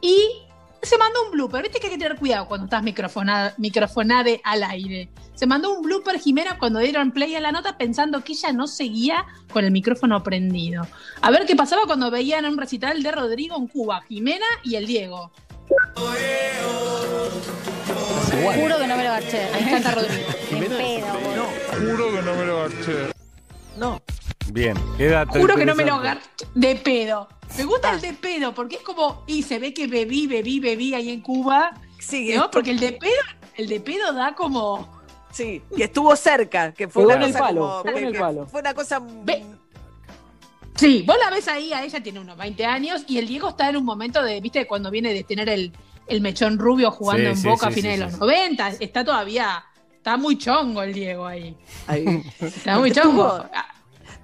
y 0.00 0.45
se 0.82 0.98
mandó 0.98 1.24
un 1.24 1.30
blooper. 1.32 1.62
Viste 1.62 1.80
que 1.80 1.86
hay 1.86 1.92
que 1.92 1.98
tener 1.98 2.18
cuidado 2.18 2.46
cuando 2.46 2.66
estás 2.66 2.82
microfonada, 2.82 3.54
microfonade 3.58 4.40
al 4.44 4.62
aire. 4.62 5.08
Se 5.34 5.46
mandó 5.46 5.74
un 5.74 5.82
blooper 5.82 6.18
Jimena 6.18 6.58
cuando 6.58 6.78
dieron 6.78 7.10
play 7.10 7.34
a 7.34 7.40
la 7.40 7.52
nota 7.52 7.76
pensando 7.76 8.24
que 8.24 8.32
ella 8.32 8.52
no 8.52 8.66
seguía 8.66 9.26
con 9.52 9.64
el 9.64 9.70
micrófono 9.70 10.22
prendido. 10.22 10.86
A 11.20 11.30
ver 11.30 11.44
qué 11.46 11.56
pasaba 11.56 11.82
cuando 11.86 12.10
veían 12.10 12.44
un 12.46 12.56
recital 12.56 13.02
de 13.02 13.12
Rodrigo 13.12 13.56
en 13.56 13.66
Cuba, 13.66 14.02
Jimena 14.08 14.46
y 14.62 14.76
el 14.76 14.86
Diego. 14.86 15.30
Juro 18.54 18.78
que 18.78 18.86
no 18.86 18.96
me 18.96 19.04
lo 19.04 19.10
garché. 19.10 19.50
Me 19.52 19.58
encanta 19.60 19.94
Rodrigo. 19.94 20.26
pedo, 20.50 21.06
no, 21.36 21.46
juro 21.90 22.12
que 22.12 22.22
no 22.22 22.34
me 22.34 22.44
lo 22.44 22.56
garché. 22.60 23.12
No. 23.76 24.02
Bien, 24.52 24.76
quédate. 24.96 25.40
Juro 25.40 25.56
que 25.56 25.66
no 25.66 25.74
me 25.74 25.84
lo 25.84 25.98
garché 25.98 26.46
de 26.56 26.74
pedo. 26.76 27.28
Me 27.56 27.64
gusta 27.64 27.92
el 27.92 28.00
de 28.00 28.12
pedo, 28.12 28.54
porque 28.54 28.76
es 28.76 28.82
como, 28.82 29.22
y 29.26 29.42
se 29.42 29.58
ve 29.58 29.72
que 29.72 29.86
bebí, 29.86 30.26
bebí, 30.26 30.60
bebí 30.60 30.94
ahí 30.94 31.10
en 31.10 31.20
Cuba. 31.20 31.72
Sí, 31.98 32.34
¿no? 32.34 32.50
Porque 32.50 32.70
el 32.70 32.80
de 32.80 32.92
pedo, 32.92 33.22
el 33.54 33.68
de 33.68 33.80
pedo 33.80 34.12
da 34.12 34.34
como. 34.34 34.96
Sí, 35.30 35.62
que 35.76 35.84
estuvo 35.84 36.14
cerca, 36.16 36.72
que 36.72 36.88
fue, 36.88 37.04
una 37.04 37.20
cosa 37.20 37.38
palo, 37.38 37.82
fue 38.50 38.60
una 38.60 38.74
cosa. 38.74 39.02
Sí, 40.76 41.04
vos 41.06 41.16
la 41.18 41.30
ves 41.30 41.48
ahí, 41.48 41.72
a 41.72 41.82
ella 41.82 42.02
tiene 42.02 42.20
unos 42.20 42.36
20 42.36 42.64
años 42.66 43.04
y 43.06 43.18
el 43.18 43.26
Diego 43.26 43.50
está 43.50 43.68
en 43.70 43.76
un 43.76 43.84
momento 43.84 44.22
de, 44.22 44.40
viste, 44.40 44.66
cuando 44.66 44.90
viene 44.90 45.14
de 45.14 45.24
tener 45.24 45.48
el, 45.48 45.72
el 46.06 46.20
mechón 46.20 46.58
rubio 46.58 46.90
jugando 46.90 47.30
en 47.30 47.42
Boca 47.42 47.68
a 47.68 47.70
fines 47.70 47.98
de 47.98 48.04
los 48.04 48.18
90, 48.18 48.68
está 48.80 49.04
todavía, 49.04 49.64
está 49.94 50.16
muy 50.16 50.36
chongo 50.36 50.82
el 50.82 50.92
Diego 50.92 51.26
ahí. 51.26 51.56
ahí. 51.86 52.22
Está 52.40 52.78
muy 52.78 52.92
chongo. 52.92 53.44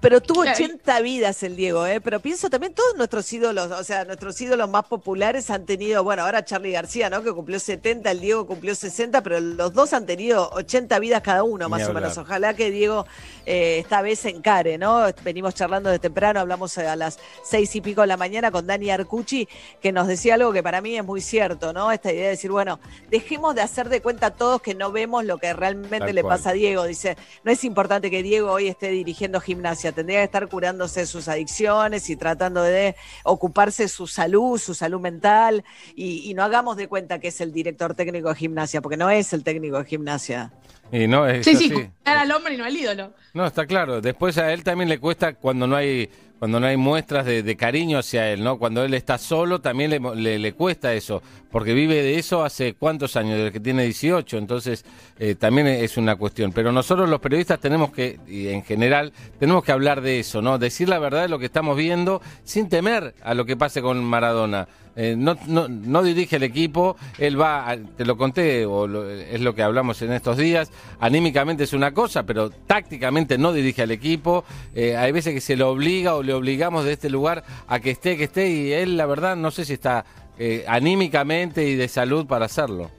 Pero 0.03 0.21
tuvo 0.21 0.41
80 0.41 1.01
vidas 1.01 1.45
el 1.45 1.55
Diego, 1.55 1.87
¿eh? 1.87 2.01
Pero 2.01 2.19
pienso 2.19 2.51
también 2.51 2.75
todos 2.75 2.97
nuestros 2.97 3.33
ídolos, 3.33 3.71
o 3.71 3.85
sea, 3.85 4.05
nuestros 4.05 4.39
ídolos 4.41 4.69
más 4.69 4.85
populares 4.85 5.49
han 5.49 5.65
tenido, 5.65 6.03
bueno, 6.03 6.25
ahora 6.25 6.45
Charlie 6.45 6.73
García, 6.73 7.09
¿no? 7.09 7.23
Que 7.23 7.33
cumplió 7.33 7.61
70, 7.61 8.11
el 8.11 8.19
Diego 8.19 8.45
cumplió 8.45 8.75
60, 8.75 9.23
pero 9.23 9.39
los 9.39 9.73
dos 9.73 9.93
han 9.93 10.05
tenido 10.05 10.51
80 10.55 10.99
vidas 10.99 11.23
cada 11.23 11.45
uno, 11.45 11.69
más 11.69 11.89
o 11.89 11.93
menos. 11.93 12.19
Ojalá 12.19 12.53
que 12.55 12.73
Diego 12.73 13.07
eh, 13.47 13.79
esta 13.79 14.03
vez 14.03 14.19
se 14.19 14.31
encare, 14.31 14.77
¿no? 14.77 15.05
Venimos 15.23 15.55
charlando 15.55 15.89
de 15.89 16.01
temprano, 16.01 16.41
hablamos 16.41 16.77
a 16.79 16.97
las 16.97 17.21
seis 17.45 17.75
y 17.77 17.81
pico 17.81 18.01
de 18.01 18.09
la 18.09 18.17
mañana 18.17 18.51
con 18.51 18.67
Dani 18.67 18.91
Arcucci, 18.91 19.49
que 19.81 19.93
nos 19.93 20.09
decía 20.09 20.35
algo 20.35 20.53
que 20.53 20.65
para 20.65 20.81
mí 20.81 20.97
es 20.97 21.05
muy 21.05 21.21
cierto, 21.21 21.73
¿no? 21.73 21.93
Esta 21.93 22.11
idea 22.13 22.25
de 22.25 22.31
decir, 22.31 22.51
bueno, 22.51 22.81
dejemos 23.09 23.55
de 23.55 23.61
hacer 23.61 23.89
de 23.89 24.03
cuenta 24.03 24.33
todos 24.33 24.63
que 24.63 24.75
no 24.75 24.91
vemos 24.91 25.25
lo 25.25 25.39
que 25.39 25.53
realmente 25.53 26.13
le 26.13 26.25
pasa 26.25 26.51
a 26.51 26.55
Diego. 26.55 26.83
Dice, 26.87 27.17
no 27.45 27.53
es 27.53 27.63
importante 27.63 28.11
que 28.11 28.25
Diego 28.25 28.51
hoy 28.51 28.67
esté 28.67 28.89
dirigiendo 28.89 29.41
gimnasia 29.41 29.92
tendría 29.93 30.19
que 30.19 30.25
estar 30.25 30.49
curándose 30.49 31.07
sus 31.07 31.29
adicciones 31.29 32.09
y 32.11 32.17
tratando 32.17 32.63
de 32.63 32.97
ocuparse 33.25 33.89
su 33.89 34.07
salud, 34.07 34.59
su 34.59 34.75
salud 34.75 35.01
mental, 35.01 35.65
y, 35.95 36.33
no 36.35 36.43
hagamos 36.43 36.77
de 36.77 36.89
cuenta 36.89 37.19
que 37.19 37.29
es 37.29 37.41
el 37.41 37.53
director 37.53 37.95
técnico 37.95 38.31
de 38.31 38.35
gimnasia, 38.35 38.81
porque 38.81 38.97
no 38.97 39.11
es 39.11 39.33
el 39.33 39.45
técnico 39.45 39.79
de 39.79 39.85
gimnasia. 39.85 40.53
Y 40.91 41.07
no, 41.07 41.27
es 41.27 41.45
sí, 41.45 41.57
sí, 41.57 41.73
al 42.05 42.31
hombre 42.33 42.55
y 42.55 42.57
no 42.57 42.65
al 42.65 42.77
ídolo. 42.77 43.13
No, 43.35 43.47
está 43.47 43.67
claro. 43.67 44.01
Después 44.01 44.37
a 44.39 44.53
él 44.53 44.63
también 44.63 44.89
le 44.89 44.99
cuesta 44.99 45.35
cuando 45.35 45.67
no 45.67 45.77
hay 45.77 46.11
cuando 46.43 46.59
no 46.59 46.67
hay 46.67 46.77
muestras 46.77 47.25
de, 47.25 47.57
cariño 47.57 48.01
hacia 48.01 48.29
él, 48.33 48.43
¿no? 48.43 48.59
Cuando 48.59 48.83
él 48.83 48.95
está 48.95 49.17
solo 49.17 49.61
también 49.61 49.91
le, 49.91 50.39
le, 50.41 50.53
cuesta 50.55 50.93
eso, 50.93 51.23
porque 51.53 51.75
vive 51.75 52.03
de 52.03 52.19
eso 52.19 52.43
hace 52.45 52.73
cuántos 52.73 53.15
años, 53.15 53.37
desde 53.37 53.53
que 53.53 53.61
tiene 53.61 53.85
18, 53.85 54.39
entonces 54.39 54.85
eh, 55.19 55.35
también 55.35 55.67
es 55.69 55.99
una 55.99 56.17
cuestión. 56.17 56.51
Pero 56.51 56.73
nosotros 56.73 57.09
los 57.09 57.21
periodistas 57.21 57.61
tenemos 57.61 57.93
que, 57.93 58.19
y 58.27 58.49
en 58.49 58.65
general, 58.65 59.13
tenemos 59.39 59.63
que 59.63 59.71
hablar 59.71 60.01
de 60.01 60.19
eso, 60.19 60.41
¿no? 60.41 60.59
Decir 60.59 60.89
la 60.89 60.99
verdad 60.99 61.23
de 61.23 61.29
lo 61.29 61.39
que 61.39 61.47
estamos 61.47 61.77
viendo 61.77 62.23
sin 62.43 62.71
temer 62.71 63.15
a 63.23 63.35
lo 63.35 63.45
que 63.45 63.57
pase 63.57 63.83
con 63.83 64.03
Maradona. 64.03 64.67
Eh, 64.95 65.15
no, 65.17 65.37
no, 65.47 65.69
no, 65.69 66.03
dirige 66.03 66.37
el 66.37 66.43
equipo, 66.43 66.97
él 67.19 67.41
va, 67.41 67.77
te 67.97 68.05
lo 68.05 68.19
conté, 68.19 68.67
o 68.67 68.85
es 69.11 69.41
lo 69.41 69.55
que 69.55 69.63
hablamos 69.63 70.03
en 70.03 70.13
estos 70.13 70.37
días, 70.37 70.71
anímicamente 71.01 71.65
es 71.65 71.73
una 71.73 71.95
cosa, 71.95 72.25
pero 72.25 72.51
tácticamente 72.51 73.39
no 73.39 73.55
dirige 73.55 73.83
al 73.83 73.91
equipo, 73.91 74.45
eh, 74.75 74.95
hay 74.97 75.11
veces 75.13 75.33
que 75.33 75.41
se 75.41 75.57
lo 75.57 75.71
obliga 75.71 76.15
o 76.15 76.23
le 76.23 76.35
obligamos 76.35 76.85
de 76.85 76.93
este 76.93 77.09
lugar 77.09 77.43
a 77.69 77.81
que 77.81 77.91
esté, 77.91 78.19
que 78.19 78.25
esté, 78.25 78.51
y 78.51 78.73
él 78.73 78.99
la 78.99 79.07
verdad 79.07 79.35
no 79.35 79.51
sé 79.51 79.65
si 79.65 79.73
está 79.73 80.05
eh, 80.39 80.65
anímicamente 80.67 81.65
y 81.65 81.77
de 81.77 81.89
salud 81.89 82.27
para 82.27 82.47
hacerlo. 82.47 82.91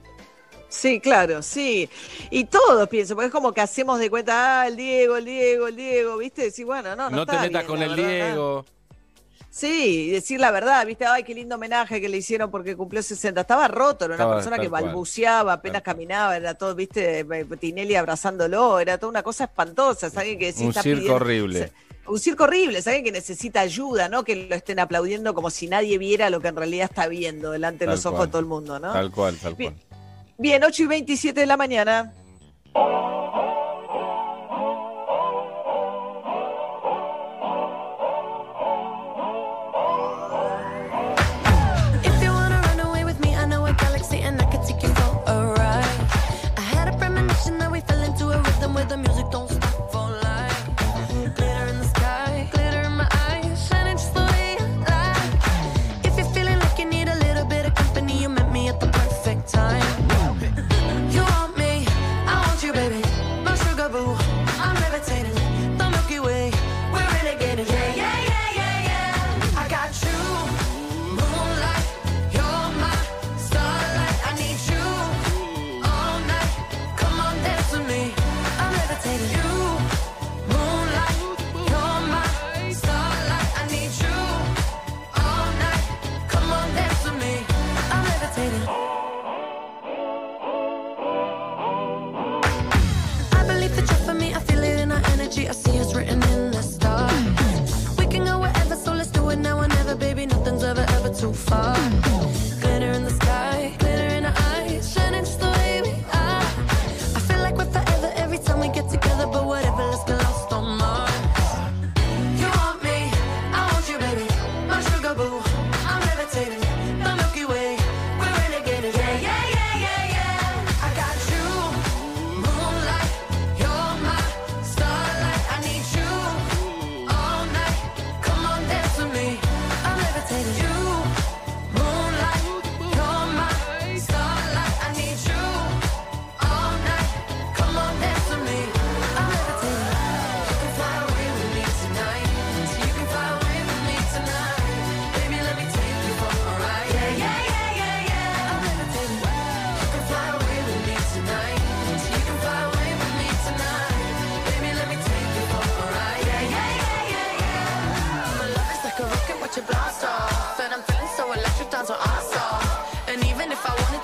Sí, 0.68 0.98
claro, 0.98 1.40
sí. 1.40 1.88
Y 2.30 2.44
todos 2.44 2.88
pienso, 2.88 3.14
porque 3.14 3.26
es 3.26 3.32
como 3.32 3.52
que 3.52 3.60
hacemos 3.60 4.00
de 4.00 4.10
cuenta, 4.10 4.62
ah, 4.62 4.66
el 4.66 4.76
Diego, 4.76 5.16
el 5.16 5.24
Diego, 5.24 5.68
el 5.68 5.76
Diego, 5.76 6.16
¿viste? 6.16 6.50
Sí, 6.50 6.64
bueno, 6.64 6.96
no, 6.96 7.10
no, 7.10 7.18
no 7.18 7.26
te 7.26 7.38
metas 7.38 7.64
con 7.64 7.80
el 7.80 7.94
Diego. 7.94 8.64
Sí, 9.54 10.10
decir 10.10 10.40
la 10.40 10.50
verdad, 10.50 10.84
viste, 10.84 11.06
ay, 11.06 11.22
qué 11.22 11.32
lindo 11.32 11.54
homenaje 11.54 12.00
que 12.00 12.08
le 12.08 12.16
hicieron 12.16 12.50
porque 12.50 12.74
cumplió 12.74 13.04
60. 13.04 13.40
Estaba 13.40 13.68
roto, 13.68 14.06
era 14.06 14.16
una 14.16 14.34
persona 14.34 14.58
que 14.58 14.66
balbuceaba, 14.66 15.52
apenas 15.52 15.82
caminaba, 15.82 16.36
era 16.36 16.54
todo, 16.54 16.74
viste, 16.74 17.24
Tinelli 17.60 17.94
abrazándolo, 17.94 18.80
era 18.80 18.98
toda 18.98 19.10
una 19.10 19.22
cosa 19.22 19.44
espantosa, 19.44 20.10
¿saben? 20.10 20.40
Que 20.40 20.52
Un 20.58 20.74
circo 20.74 21.14
horrible. 21.14 21.70
Un 22.06 22.18
circo 22.18 22.44
horrible, 22.44 22.82
¿saben? 22.82 23.02
Que 23.02 23.12
necesita 23.12 23.60
ayuda, 23.60 24.08
¿no? 24.08 24.24
Que 24.24 24.46
lo 24.46 24.54
estén 24.54 24.78
aplaudiendo 24.78 25.34
como 25.34 25.50
si 25.50 25.66
nadie 25.66 25.96
viera 25.98 26.28
lo 26.30 26.40
que 26.40 26.48
en 26.48 26.56
realidad 26.56 26.88
está 26.90 27.08
viendo 27.08 27.50
delante 27.50 27.86
de 27.86 27.92
los 27.92 28.04
ojos 28.06 28.26
de 28.26 28.28
todo 28.28 28.40
el 28.40 28.46
mundo, 28.46 28.78
¿no? 28.78 28.92
Tal 28.92 29.10
cual, 29.10 29.36
tal 29.38 29.56
cual. 29.56 29.74
Bien, 30.36 30.62
8 30.62 30.82
y 30.82 30.86
27 30.86 31.40
de 31.40 31.46
la 31.46 31.56
mañana. 31.56 32.12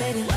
baby. 0.00 0.29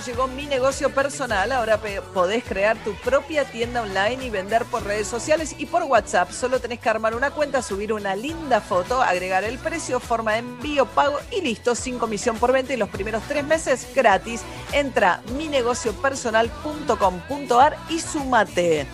Llegó 0.00 0.26
mi 0.28 0.46
negocio 0.46 0.94
personal. 0.94 1.50
Ahora 1.52 1.78
podés 2.12 2.44
crear 2.44 2.76
tu 2.84 2.94
propia 2.96 3.44
tienda 3.44 3.80
online 3.82 4.24
y 4.24 4.30
vender 4.30 4.64
por 4.66 4.84
redes 4.84 5.08
sociales 5.08 5.56
y 5.58 5.66
por 5.66 5.82
WhatsApp. 5.84 6.30
Solo 6.30 6.60
tenés 6.60 6.78
que 6.80 6.88
armar 6.88 7.14
una 7.14 7.30
cuenta, 7.30 7.60
subir 7.62 7.92
una 7.92 8.16
linda 8.16 8.60
foto, 8.60 9.02
agregar 9.02 9.44
el 9.44 9.58
precio, 9.58 10.00
forma 10.00 10.32
de 10.32 10.38
envío, 10.38 10.86
pago 10.86 11.18
y 11.30 11.40
listo, 11.40 11.74
sin 11.74 11.98
comisión 11.98 12.38
por 12.38 12.52
venta 12.52 12.74
y 12.74 12.76
los 12.76 12.88
primeros 12.88 13.22
tres 13.28 13.44
meses 13.44 13.88
gratis. 13.94 14.42
Entra 14.72 15.22
minegociopersonal.com.ar 15.36 17.76
y 17.88 18.00
sumate. 18.00 18.86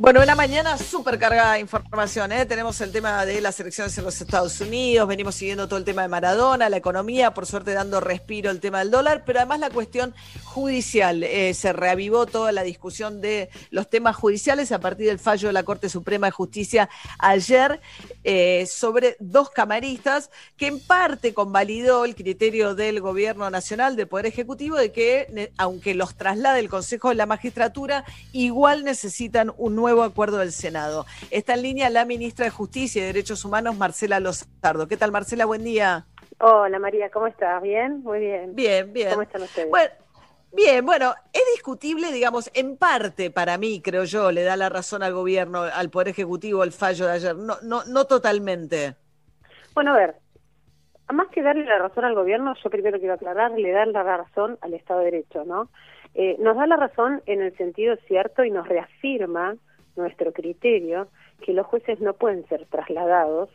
Bueno, 0.00 0.22
una 0.22 0.36
mañana 0.36 0.78
súper 0.78 1.18
cargada 1.18 1.54
de 1.54 1.58
información. 1.58 2.30
¿eh? 2.30 2.46
Tenemos 2.46 2.80
el 2.80 2.92
tema 2.92 3.26
de 3.26 3.40
las 3.40 3.58
elecciones 3.58 3.98
en 3.98 4.04
los 4.04 4.20
Estados 4.20 4.60
Unidos, 4.60 5.08
venimos 5.08 5.34
siguiendo 5.34 5.66
todo 5.66 5.76
el 5.76 5.84
tema 5.84 6.02
de 6.02 6.08
Maradona, 6.08 6.68
la 6.68 6.76
economía, 6.76 7.34
por 7.34 7.46
suerte 7.46 7.72
dando 7.72 7.98
respiro 7.98 8.52
el 8.52 8.60
tema 8.60 8.78
del 8.78 8.92
dólar, 8.92 9.24
pero 9.26 9.40
además 9.40 9.58
la 9.58 9.70
cuestión 9.70 10.14
judicial. 10.44 11.24
Eh, 11.24 11.52
se 11.52 11.72
reavivó 11.72 12.26
toda 12.26 12.52
la 12.52 12.62
discusión 12.62 13.20
de 13.20 13.50
los 13.70 13.90
temas 13.90 14.14
judiciales 14.14 14.70
a 14.70 14.78
partir 14.78 15.08
del 15.08 15.18
fallo 15.18 15.48
de 15.48 15.52
la 15.52 15.64
Corte 15.64 15.88
Suprema 15.88 16.28
de 16.28 16.30
Justicia 16.30 16.88
ayer 17.18 17.80
eh, 18.22 18.66
sobre 18.66 19.16
dos 19.18 19.50
camaristas 19.50 20.30
que 20.56 20.68
en 20.68 20.78
parte 20.78 21.34
convalidó 21.34 22.04
el 22.04 22.14
criterio 22.14 22.76
del 22.76 23.00
Gobierno 23.00 23.50
Nacional, 23.50 23.96
del 23.96 24.06
Poder 24.06 24.26
Ejecutivo, 24.26 24.76
de 24.76 24.92
que 24.92 25.50
aunque 25.56 25.96
los 25.96 26.14
traslade 26.14 26.60
el 26.60 26.68
Consejo 26.68 27.08
de 27.08 27.16
la 27.16 27.26
Magistratura, 27.26 28.04
igual 28.32 28.84
necesitan 28.84 29.52
un 29.56 29.74
nuevo 29.74 29.87
nuevo 29.88 30.02
acuerdo 30.02 30.36
del 30.36 30.52
Senado. 30.52 31.06
Está 31.30 31.54
en 31.54 31.62
línea 31.62 31.88
la 31.88 32.04
ministra 32.04 32.44
de 32.44 32.50
Justicia 32.50 33.02
y 33.02 33.06
Derechos 33.06 33.42
Humanos, 33.46 33.78
Marcela 33.78 34.20
Lozardo. 34.20 34.86
¿Qué 34.86 34.98
tal, 34.98 35.12
Marcela? 35.12 35.46
Buen 35.46 35.64
día. 35.64 36.04
Hola, 36.40 36.78
María, 36.78 37.08
¿cómo 37.10 37.26
estás? 37.26 37.62
¿Bien? 37.62 38.02
Muy 38.02 38.18
bien. 38.18 38.54
Bien, 38.54 38.92
bien. 38.92 39.10
¿Cómo 39.10 39.22
están 39.22 39.42
ustedes? 39.42 39.70
Bueno, 39.70 39.90
Bien, 40.50 40.84
bueno, 40.84 41.12
es 41.30 41.42
discutible, 41.54 42.10
digamos, 42.10 42.50
en 42.54 42.78
parte 42.78 43.30
para 43.30 43.58
mí, 43.58 43.82
creo 43.82 44.04
yo, 44.04 44.32
le 44.32 44.44
da 44.44 44.56
la 44.56 44.70
razón 44.70 45.02
al 45.02 45.12
gobierno, 45.12 45.60
al 45.60 45.90
Poder 45.90 46.08
Ejecutivo 46.08 46.64
el 46.64 46.72
fallo 46.72 47.04
de 47.04 47.12
ayer, 47.12 47.36
no, 47.36 47.56
no, 47.62 47.84
no 47.84 48.06
totalmente. 48.06 48.96
Bueno, 49.74 49.92
a 49.92 49.98
ver, 49.98 50.14
más 51.12 51.28
que 51.28 51.42
darle 51.42 51.66
la 51.66 51.78
razón 51.78 52.06
al 52.06 52.14
gobierno, 52.14 52.54
yo 52.64 52.70
primero 52.70 52.98
quiero 52.98 53.12
aclarar, 53.12 53.50
le 53.50 53.72
dan 53.72 53.92
la 53.92 54.02
razón 54.02 54.56
al 54.62 54.72
Estado 54.72 55.00
de 55.00 55.10
Derecho, 55.10 55.44
¿no? 55.44 55.68
Eh, 56.14 56.36
nos 56.38 56.56
da 56.56 56.66
la 56.66 56.76
razón 56.76 57.22
en 57.26 57.42
el 57.42 57.54
sentido 57.58 57.96
cierto 58.06 58.42
y 58.42 58.50
nos 58.50 58.66
reafirma 58.66 59.54
nuestro 59.98 60.32
criterio 60.32 61.08
que 61.44 61.52
los 61.52 61.66
jueces 61.66 62.00
no 62.00 62.14
pueden 62.14 62.46
ser 62.48 62.64
trasladados 62.66 63.50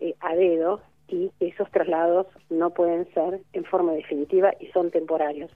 eh, 0.00 0.16
a 0.20 0.34
dedo 0.34 0.80
y 1.08 1.30
esos 1.40 1.70
traslados 1.70 2.26
no 2.50 2.70
pueden 2.70 3.06
ser 3.14 3.40
en 3.52 3.64
forma 3.64 3.92
definitiva 3.92 4.52
y 4.58 4.66
son 4.68 4.90
temporarios. 4.90 5.50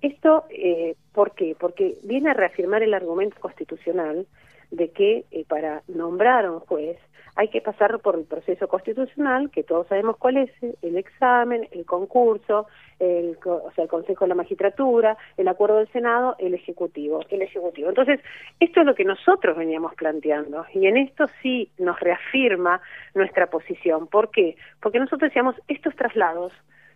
Esto, 0.00 0.44
eh, 0.50 0.96
¿por 1.12 1.32
qué? 1.32 1.56
Porque 1.58 1.96
viene 2.02 2.30
a 2.30 2.34
reafirmar 2.34 2.82
el 2.82 2.94
argumento 2.94 3.38
constitucional 3.40 4.26
de 4.70 4.90
que 4.90 5.24
eh, 5.30 5.44
para 5.46 5.82
nombrar 5.88 6.46
a 6.46 6.52
un 6.52 6.60
juez 6.60 6.98
hay 7.36 7.48
que 7.48 7.60
pasar 7.60 7.98
por 8.00 8.16
el 8.16 8.24
proceso 8.24 8.68
constitucional, 8.68 9.50
que 9.50 9.64
todos 9.64 9.86
sabemos 9.88 10.16
cuál 10.18 10.36
es, 10.36 10.50
el 10.82 10.96
examen, 10.96 11.68
el 11.72 11.84
concurso, 11.84 12.66
el, 13.00 13.36
o 13.44 13.72
sea, 13.74 13.84
el 13.84 13.90
Consejo 13.90 14.24
de 14.24 14.28
la 14.28 14.34
Magistratura, 14.36 15.16
el 15.36 15.48
acuerdo 15.48 15.78
del 15.78 15.90
Senado, 15.92 16.36
el 16.38 16.54
Ejecutivo, 16.54 17.20
el 17.30 17.42
Ejecutivo. 17.42 17.88
Entonces, 17.88 18.20
esto 18.60 18.80
es 18.80 18.86
lo 18.86 18.94
que 18.94 19.04
nosotros 19.04 19.56
veníamos 19.56 19.94
planteando 19.94 20.64
y 20.72 20.86
en 20.86 20.96
esto 20.96 21.26
sí 21.42 21.70
nos 21.78 21.98
reafirma 22.00 22.80
nuestra 23.14 23.48
posición. 23.48 24.06
¿Por 24.06 24.30
qué? 24.30 24.56
Porque 24.80 25.00
nosotros 25.00 25.30
decíamos, 25.30 25.56
estos 25.68 25.94
traslados 25.96 26.52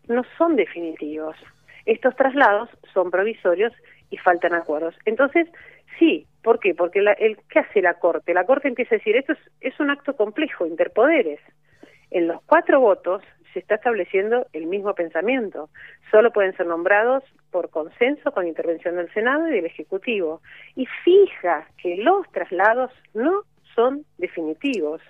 no 0.07 0.23
son 0.37 0.57
definitivos, 0.57 1.37
estos 1.85 2.15
traslados 2.17 2.69
son 2.93 3.11
provisorios 3.11 3.73
y 4.11 4.17
faltan 4.19 4.55
acuerdos. 4.55 4.95
Entonces, 5.05 5.49
sí, 5.99 6.27
¿por 6.43 6.61
qué? 6.61 6.75
Porque 6.75 7.03
la, 7.03 7.13
el, 7.13 7.39
¿qué 7.49 7.61
hace 7.61 7.83
la 7.83 7.95
Corte? 7.95 8.35
La 8.35 8.45
Corte 8.47 8.69
empieza 8.69 8.95
a 8.95 8.99
decir, 8.99 9.17
esto 9.17 9.33
es, 9.33 9.39
es 9.61 9.81
un 9.81 9.91
acto 9.91 10.17
complejo, 10.17 10.67
interpoderes. 10.67 11.41
En 12.11 12.27
los 12.27 12.43
cuatro 12.43 12.81
votos 12.81 13.23
se 13.53 13.59
está 13.59 13.77
estableciendo 13.77 14.47
el 14.53 14.67
mismo 14.67 14.95
pensamiento. 14.95 15.69
Solo 16.11 16.33
pueden 16.33 16.57
ser 16.57 16.67
nombrados 16.67 17.23
por 17.51 17.71
consenso 17.71 18.33
con 18.33 18.47
intervención 18.47 18.97
del 18.97 19.13
Senado 19.13 19.49
y 19.49 19.53
del 19.53 19.67
Ejecutivo. 19.67 20.41
Y 20.75 20.87
fija 21.05 21.69
que 21.83 21.97
los 21.97 22.31
traslados 22.33 22.91
no 23.15 23.43
son 23.75 24.05
definitivos. 24.19 25.01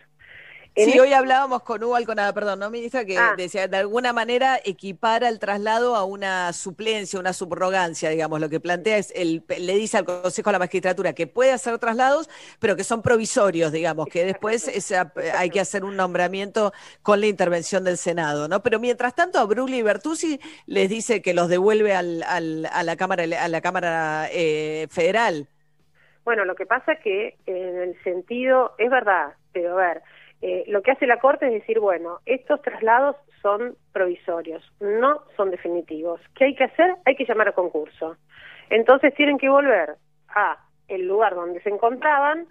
Sí, 0.84 0.98
hoy 1.00 1.12
hablábamos 1.12 1.62
con 1.62 1.82
Hugo 1.82 1.96
Alconada, 1.96 2.32
perdón, 2.32 2.60
¿no, 2.60 2.70
ministra? 2.70 3.04
Que 3.04 3.18
ah. 3.18 3.34
decía, 3.36 3.66
de 3.66 3.76
alguna 3.78 4.12
manera 4.12 4.60
equipara 4.64 5.28
el 5.28 5.40
traslado 5.40 5.96
a 5.96 6.04
una 6.04 6.52
suplencia, 6.52 7.18
una 7.18 7.32
subrogancia, 7.32 8.10
digamos. 8.10 8.40
Lo 8.40 8.48
que 8.48 8.60
plantea 8.60 8.96
es, 8.96 9.12
el, 9.16 9.42
le 9.48 9.74
dice 9.74 9.98
al 9.98 10.04
Consejo 10.04 10.50
de 10.50 10.52
la 10.52 10.58
Magistratura 10.60 11.12
que 11.14 11.26
puede 11.26 11.50
hacer 11.50 11.78
traslados, 11.78 12.30
pero 12.60 12.76
que 12.76 12.84
son 12.84 13.02
provisorios, 13.02 13.72
digamos, 13.72 14.06
que 14.06 14.24
después 14.24 14.70
hay 15.36 15.50
que 15.50 15.60
hacer 15.60 15.84
un 15.84 15.96
nombramiento 15.96 16.72
con 17.02 17.20
la 17.20 17.26
intervención 17.26 17.82
del 17.82 17.96
Senado, 17.96 18.46
¿no? 18.46 18.62
Pero 18.62 18.78
mientras 18.78 19.16
tanto, 19.16 19.40
a 19.40 19.44
Brugli 19.46 19.78
y 19.78 19.82
Bertuzzi 19.82 20.40
les 20.66 20.88
dice 20.88 21.22
que 21.22 21.34
los 21.34 21.48
devuelve 21.48 21.94
al, 21.94 22.22
al, 22.22 22.68
a 22.72 22.84
la 22.84 22.96
Cámara, 22.96 23.24
a 23.24 23.48
la 23.48 23.60
cámara 23.60 24.28
eh, 24.30 24.86
Federal. 24.90 25.48
Bueno, 26.24 26.44
lo 26.44 26.54
que 26.54 26.66
pasa 26.66 26.96
que 26.96 27.36
en 27.46 27.80
el 27.80 28.02
sentido, 28.04 28.74
es 28.78 28.90
verdad, 28.90 29.32
pero 29.52 29.72
a 29.72 29.76
ver, 29.76 30.02
eh, 30.40 30.64
lo 30.68 30.82
que 30.82 30.92
hace 30.92 31.06
la 31.06 31.18
Corte 31.18 31.46
es 31.46 31.52
decir, 31.52 31.80
bueno, 31.80 32.20
estos 32.26 32.62
traslados 32.62 33.16
son 33.42 33.76
provisorios, 33.92 34.62
no 34.80 35.22
son 35.36 35.50
definitivos. 35.50 36.20
¿Qué 36.34 36.44
hay 36.44 36.54
que 36.54 36.64
hacer? 36.64 36.94
Hay 37.04 37.16
que 37.16 37.24
llamar 37.24 37.48
a 37.48 37.52
concurso. 37.52 38.16
Entonces 38.70 39.14
tienen 39.14 39.38
que 39.38 39.48
volver 39.48 39.96
a 40.28 40.58
el 40.88 41.06
lugar 41.06 41.34
donde 41.34 41.60
se 41.62 41.70
encontraban, 41.70 42.46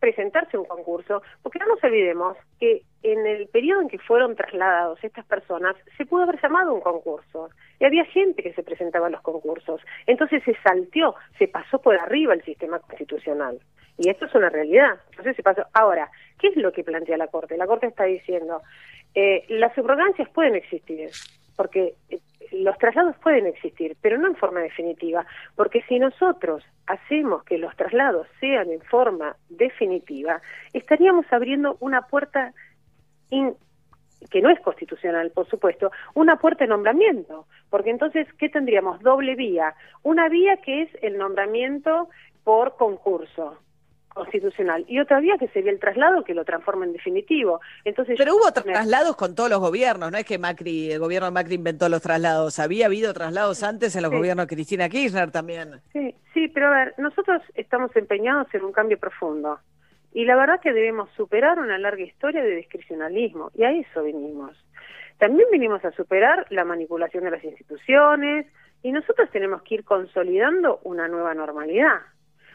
presentarse 0.00 0.58
un 0.58 0.64
concurso, 0.64 1.22
porque 1.42 1.58
no 1.58 1.66
nos 1.66 1.84
olvidemos 1.84 2.36
que 2.58 2.82
en 3.02 3.26
el 3.26 3.46
periodo 3.48 3.82
en 3.82 3.88
que 3.88 3.98
fueron 3.98 4.34
trasladados 4.34 4.98
estas 5.04 5.24
personas, 5.26 5.76
se 5.96 6.06
pudo 6.06 6.24
haber 6.24 6.40
llamado 6.40 6.74
un 6.74 6.80
concurso, 6.80 7.50
y 7.78 7.84
había 7.84 8.04
gente 8.06 8.42
que 8.42 8.52
se 8.54 8.62
presentaba 8.62 9.06
a 9.06 9.10
los 9.10 9.22
concursos. 9.22 9.80
Entonces 10.06 10.42
se 10.44 10.54
salteó, 10.62 11.14
se 11.38 11.48
pasó 11.48 11.80
por 11.80 11.96
arriba 11.96 12.34
el 12.34 12.42
sistema 12.42 12.78
constitucional. 12.80 13.60
Y 13.96 14.08
esto 14.08 14.24
es 14.24 14.34
una 14.34 14.48
realidad. 14.48 14.98
Entonces 15.10 15.36
se 15.36 15.42
pasó. 15.42 15.62
Ahora, 15.74 16.10
¿qué 16.38 16.48
es 16.48 16.56
lo 16.56 16.72
que 16.72 16.84
plantea 16.84 17.18
la 17.18 17.28
Corte? 17.28 17.56
La 17.56 17.66
Corte 17.66 17.86
está 17.86 18.04
diciendo, 18.04 18.62
eh, 19.14 19.44
las 19.48 19.74
subrogancias 19.74 20.28
pueden 20.30 20.54
existir, 20.54 21.10
porque 21.60 21.92
eh, 22.08 22.20
los 22.52 22.78
traslados 22.78 23.14
pueden 23.18 23.44
existir, 23.44 23.94
pero 24.00 24.16
no 24.16 24.28
en 24.28 24.34
forma 24.34 24.60
definitiva, 24.60 25.26
porque 25.56 25.82
si 25.82 25.98
nosotros 25.98 26.64
hacemos 26.86 27.44
que 27.44 27.58
los 27.58 27.76
traslados 27.76 28.26
sean 28.40 28.70
en 28.70 28.80
forma 28.80 29.36
definitiva, 29.50 30.40
estaríamos 30.72 31.26
abriendo 31.30 31.76
una 31.80 32.00
puerta 32.00 32.54
que 33.28 34.40
no 34.40 34.48
es 34.48 34.58
constitucional, 34.60 35.32
por 35.32 35.50
supuesto, 35.50 35.92
una 36.14 36.36
puerta 36.36 36.64
de 36.64 36.68
nombramiento, 36.68 37.44
porque 37.68 37.90
entonces, 37.90 38.26
¿qué 38.38 38.48
tendríamos? 38.48 38.98
Doble 39.02 39.34
vía. 39.34 39.74
Una 40.02 40.30
vía 40.30 40.56
que 40.64 40.84
es 40.84 40.88
el 41.02 41.18
nombramiento 41.18 42.08
por 42.42 42.74
concurso, 42.76 43.58
constitucional 44.20 44.84
y 44.86 45.00
otra 45.00 45.20
vía 45.20 45.36
que 45.38 45.48
sería 45.48 45.72
el 45.72 45.78
traslado 45.78 46.24
que 46.24 46.34
lo 46.34 46.44
transforma 46.44 46.84
en 46.84 46.92
definitivo. 46.92 47.60
Entonces, 47.84 48.16
Pero 48.18 48.34
hubo 48.34 48.52
traslados 48.52 49.16
con 49.16 49.34
todos 49.34 49.48
los 49.48 49.60
gobiernos, 49.60 50.12
no 50.12 50.18
es 50.18 50.24
que 50.24 50.38
Macri, 50.38 50.92
el 50.92 50.98
gobierno 50.98 51.26
de 51.26 51.32
Macri 51.32 51.54
inventó 51.54 51.88
los 51.88 52.02
traslados, 52.02 52.58
había 52.58 52.86
habido 52.86 53.12
traslados 53.14 53.62
antes 53.62 53.96
en 53.96 54.02
los 54.02 54.10
gobiernos 54.10 54.46
de 54.46 54.54
Cristina 54.54 54.88
Kirchner 54.88 55.30
también. 55.30 55.80
Sí, 55.92 56.14
sí, 56.34 56.48
pero 56.48 56.68
a 56.68 56.70
ver, 56.70 56.94
nosotros 56.98 57.42
estamos 57.54 57.94
empeñados 57.96 58.46
en 58.54 58.64
un 58.64 58.72
cambio 58.72 58.98
profundo 58.98 59.58
y 60.12 60.24
la 60.24 60.36
verdad 60.36 60.60
que 60.60 60.72
debemos 60.72 61.08
superar 61.16 61.58
una 61.58 61.78
larga 61.78 62.02
historia 62.02 62.42
de 62.42 62.56
discrecionalismo 62.56 63.50
y 63.54 63.64
a 63.64 63.72
eso 63.72 64.02
venimos. 64.02 64.56
También 65.18 65.48
venimos 65.50 65.84
a 65.84 65.92
superar 65.92 66.46
la 66.50 66.64
manipulación 66.64 67.24
de 67.24 67.30
las 67.30 67.44
instituciones 67.44 68.46
y 68.82 68.92
nosotros 68.92 69.30
tenemos 69.30 69.62
que 69.62 69.76
ir 69.76 69.84
consolidando 69.84 70.80
una 70.84 71.08
nueva 71.08 71.34
normalidad. 71.34 72.00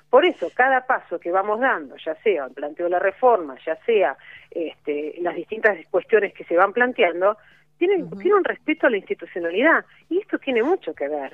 Por 0.09 0.25
eso, 0.25 0.49
cada 0.53 0.85
paso 0.85 1.19
que 1.19 1.31
vamos 1.31 1.59
dando, 1.59 1.95
ya 1.97 2.15
sea 2.21 2.45
el 2.45 2.51
planteo 2.51 2.85
de 2.85 2.91
la 2.91 2.99
reforma, 2.99 3.57
ya 3.65 3.75
sea 3.85 4.17
este, 4.51 5.15
las 5.21 5.35
distintas 5.35 5.77
cuestiones 5.89 6.33
que 6.33 6.45
se 6.45 6.55
van 6.55 6.73
planteando, 6.73 7.37
tiene, 7.77 8.03
un 8.03 8.43
respeto 8.43 8.87
a 8.87 8.89
la 8.89 8.97
institucionalidad. 8.97 9.83
Y 10.09 10.19
esto 10.19 10.37
tiene 10.39 10.63
mucho 10.63 10.93
que 10.93 11.07
ver. 11.07 11.33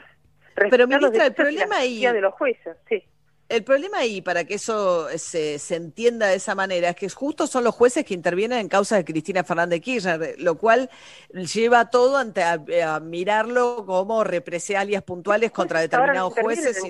Pero, 0.56 0.88
ministra, 0.88 1.28
el 1.28 1.34
problema 1.34 1.78
ahí... 1.78 2.02
de 2.02 2.22
los 2.22 2.34
jueces, 2.34 2.78
sí. 2.90 3.04
El 3.52 3.64
problema 3.66 3.98
ahí, 3.98 4.22
para 4.22 4.46
que 4.46 4.54
eso 4.54 5.10
se, 5.18 5.60
se, 5.60 5.76
entienda 5.76 6.28
de 6.28 6.36
esa 6.36 6.56
manera, 6.56 6.90
es 6.90 6.96
que 6.96 7.10
justo 7.10 7.48
son 7.48 7.66
los 7.66 7.76
jueces 7.76 8.06
que 8.06 8.14
intervienen 8.14 8.60
en 8.60 8.70
causa 8.70 8.96
de 8.96 9.04
Cristina 9.04 9.44
Fernández 9.44 9.82
Kirchner, 9.82 10.36
lo 10.40 10.56
cual 10.58 10.90
lleva 11.34 11.90
todo 11.90 12.16
ante 12.16 12.44
a, 12.44 13.00
mirarlo 13.02 13.84
como 13.86 14.24
represalias 14.24 15.04
puntuales 15.04 15.52
contra 15.52 15.82
determinados 15.82 16.34
jueces. 16.34 16.82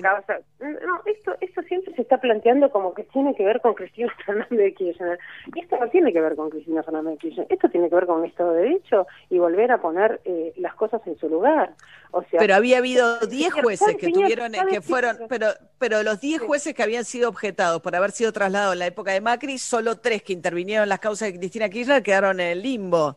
No, 0.60 1.02
esto, 1.06 1.34
esto 1.40 1.62
siempre 1.62 1.94
se 1.96 2.02
está 2.02 2.18
planteando 2.18 2.70
como 2.70 2.94
que 2.94 3.02
tiene 3.04 3.34
que 3.34 3.44
ver 3.44 3.60
con 3.60 3.74
Cristina 3.74 4.14
Fernández 4.26 4.74
Kirchner. 4.76 5.18
Y 5.54 5.60
esto 5.60 5.76
no 5.80 5.88
tiene 5.88 6.12
que 6.12 6.20
ver 6.20 6.36
con 6.36 6.50
Cristina 6.50 6.84
Fernández 6.84 7.18
Kirchner. 7.18 7.46
Esto 7.50 7.68
tiene 7.70 7.88
que 7.88 7.96
ver 7.96 8.06
con 8.06 8.20
un 8.20 8.26
Estado 8.26 8.52
de 8.52 8.62
Derecho 8.62 9.08
y 9.30 9.38
volver 9.38 9.72
a 9.72 9.80
poner 9.80 10.20
eh, 10.24 10.52
las 10.58 10.76
cosas 10.76 11.00
en 11.06 11.18
su 11.18 11.28
lugar. 11.28 11.74
O 12.12 12.22
sea, 12.24 12.38
pero 12.38 12.54
había 12.54 12.78
habido 12.78 13.18
10 13.20 13.54
jueces 13.54 13.96
que 13.96 14.10
tuvieron, 14.10 14.52
que 14.68 14.82
fueron, 14.82 15.16
pero, 15.28 15.46
pero 15.78 16.02
los 16.02 16.20
10 16.20 16.42
jueces 16.42 16.51
que 16.74 16.82
habían 16.82 17.04
sido 17.04 17.28
objetados 17.28 17.80
por 17.80 17.96
haber 17.96 18.10
sido 18.10 18.32
trasladados 18.32 18.74
en 18.74 18.80
la 18.80 18.86
época 18.86 19.12
de 19.12 19.20
Macri, 19.20 19.56
solo 19.58 19.96
tres 19.96 20.22
que 20.22 20.34
intervinieron 20.34 20.82
en 20.82 20.90
las 20.90 20.98
causas 20.98 21.32
de 21.32 21.38
Cristina 21.38 21.68
Kirchner 21.68 22.02
quedaron 22.02 22.40
en 22.40 22.48
el 22.48 22.62
limbo. 22.62 23.16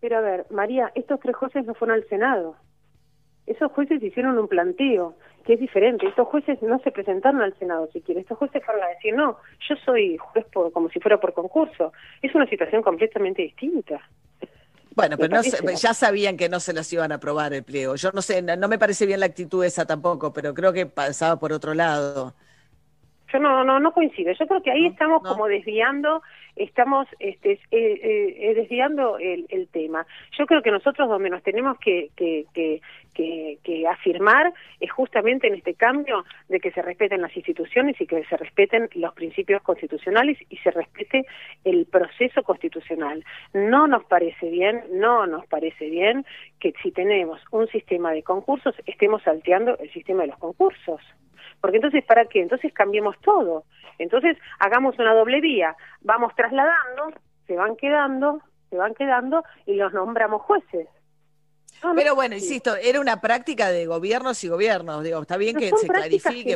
Pero 0.00 0.18
a 0.18 0.20
ver, 0.20 0.46
María, 0.50 0.92
estos 0.94 1.18
tres 1.20 1.34
jueces 1.34 1.64
no 1.64 1.74
fueron 1.74 1.96
al 1.96 2.08
Senado. 2.08 2.56
Esos 3.46 3.72
jueces 3.72 4.02
hicieron 4.02 4.38
un 4.38 4.48
planteo 4.48 5.16
que 5.46 5.54
es 5.54 5.60
diferente. 5.60 6.06
Estos 6.06 6.28
jueces 6.28 6.60
no 6.62 6.78
se 6.80 6.90
presentaron 6.90 7.40
al 7.40 7.58
Senado 7.58 7.88
si 7.92 8.02
quieren. 8.02 8.22
Estos 8.22 8.38
jueces 8.38 8.62
fueron 8.64 8.82
a 8.84 8.88
decir, 8.88 9.14
no, 9.14 9.38
yo 9.68 9.76
soy 9.84 10.16
juez 10.18 10.46
como 10.52 10.88
si 10.90 11.00
fuera 11.00 11.18
por 11.18 11.32
concurso. 11.32 11.92
Es 12.20 12.34
una 12.34 12.46
situación 12.46 12.82
completamente 12.82 13.42
distinta. 13.42 14.00
Bueno, 14.94 15.16
pero 15.18 15.40
ya 15.42 15.94
sabían 15.94 16.36
que 16.36 16.48
no 16.48 16.60
se 16.60 16.72
las 16.72 16.92
iban 16.92 17.10
a 17.10 17.16
aprobar 17.16 17.52
el 17.52 17.64
pliego. 17.64 17.96
Yo 17.96 18.12
no 18.12 18.22
sé, 18.22 18.42
no 18.42 18.68
me 18.68 18.78
parece 18.78 19.06
bien 19.06 19.20
la 19.20 19.26
actitud 19.26 19.64
esa 19.64 19.86
tampoco, 19.86 20.32
pero 20.32 20.54
creo 20.54 20.72
que 20.72 20.86
pasaba 20.86 21.38
por 21.38 21.52
otro 21.52 21.74
lado. 21.74 22.34
Yo 23.34 23.40
no, 23.40 23.64
no, 23.64 23.80
no 23.80 23.92
coincido. 23.92 24.32
Yo 24.32 24.46
creo 24.46 24.62
que 24.62 24.70
ahí 24.70 24.86
estamos 24.86 25.20
como 25.24 25.48
desviando 25.48 26.22
estamos 26.54 27.08
este, 27.18 27.52
eh, 27.52 27.58
eh, 27.72 28.36
eh, 28.38 28.54
desviando 28.54 29.18
el, 29.18 29.46
el, 29.48 29.66
tema. 29.66 30.06
Yo 30.38 30.46
creo 30.46 30.62
que 30.62 30.70
nosotros 30.70 31.08
donde 31.08 31.30
nos 31.30 31.42
tenemos 31.42 31.76
que, 31.80 32.10
que, 32.14 32.46
que, 32.54 33.58
que, 33.64 33.88
afirmar 33.88 34.52
es 34.78 34.92
justamente 34.92 35.48
en 35.48 35.54
este 35.54 35.74
cambio 35.74 36.24
de 36.48 36.60
que 36.60 36.70
se 36.70 36.80
respeten 36.80 37.22
las 37.22 37.36
instituciones 37.36 38.00
y 38.00 38.06
que 38.06 38.24
se 38.24 38.36
respeten 38.36 38.88
los 38.94 39.12
principios 39.14 39.62
constitucionales 39.62 40.38
y 40.48 40.56
se 40.58 40.70
respete 40.70 41.26
el 41.64 41.86
proceso 41.86 42.44
constitucional. 42.44 43.24
No 43.52 43.88
nos 43.88 44.04
parece 44.04 44.48
bien, 44.48 44.84
no 44.92 45.26
nos 45.26 45.44
parece 45.46 45.90
bien 45.90 46.24
que 46.60 46.72
si 46.84 46.92
tenemos 46.92 47.40
un 47.50 47.66
sistema 47.66 48.12
de 48.12 48.22
concursos 48.22 48.76
estemos 48.86 49.22
salteando 49.22 49.76
el 49.78 49.92
sistema 49.92 50.22
de 50.22 50.28
los 50.28 50.38
concursos. 50.38 51.00
Porque 51.64 51.78
entonces, 51.78 52.04
¿para 52.04 52.26
qué? 52.26 52.42
Entonces 52.42 52.74
cambiemos 52.74 53.16
todo. 53.22 53.64
Entonces, 53.98 54.36
hagamos 54.58 54.98
una 54.98 55.14
doble 55.14 55.40
vía. 55.40 55.74
Vamos 56.02 56.34
trasladando, 56.36 57.18
se 57.46 57.56
van 57.56 57.74
quedando, 57.76 58.42
se 58.68 58.76
van 58.76 58.92
quedando 58.92 59.42
y 59.64 59.72
los 59.76 59.90
nombramos 59.94 60.42
jueces. 60.42 60.86
pero 61.96 62.14
bueno, 62.14 62.34
insisto, 62.34 62.76
era 62.76 63.00
una 63.00 63.22
práctica 63.22 63.70
de 63.70 63.86
gobiernos 63.86 64.44
y 64.44 64.48
gobiernos. 64.48 65.02
Digo, 65.02 65.22
está 65.22 65.38
bien 65.38 65.56
que 65.56 65.70
se 65.70 65.88
clarifique. 65.88 66.54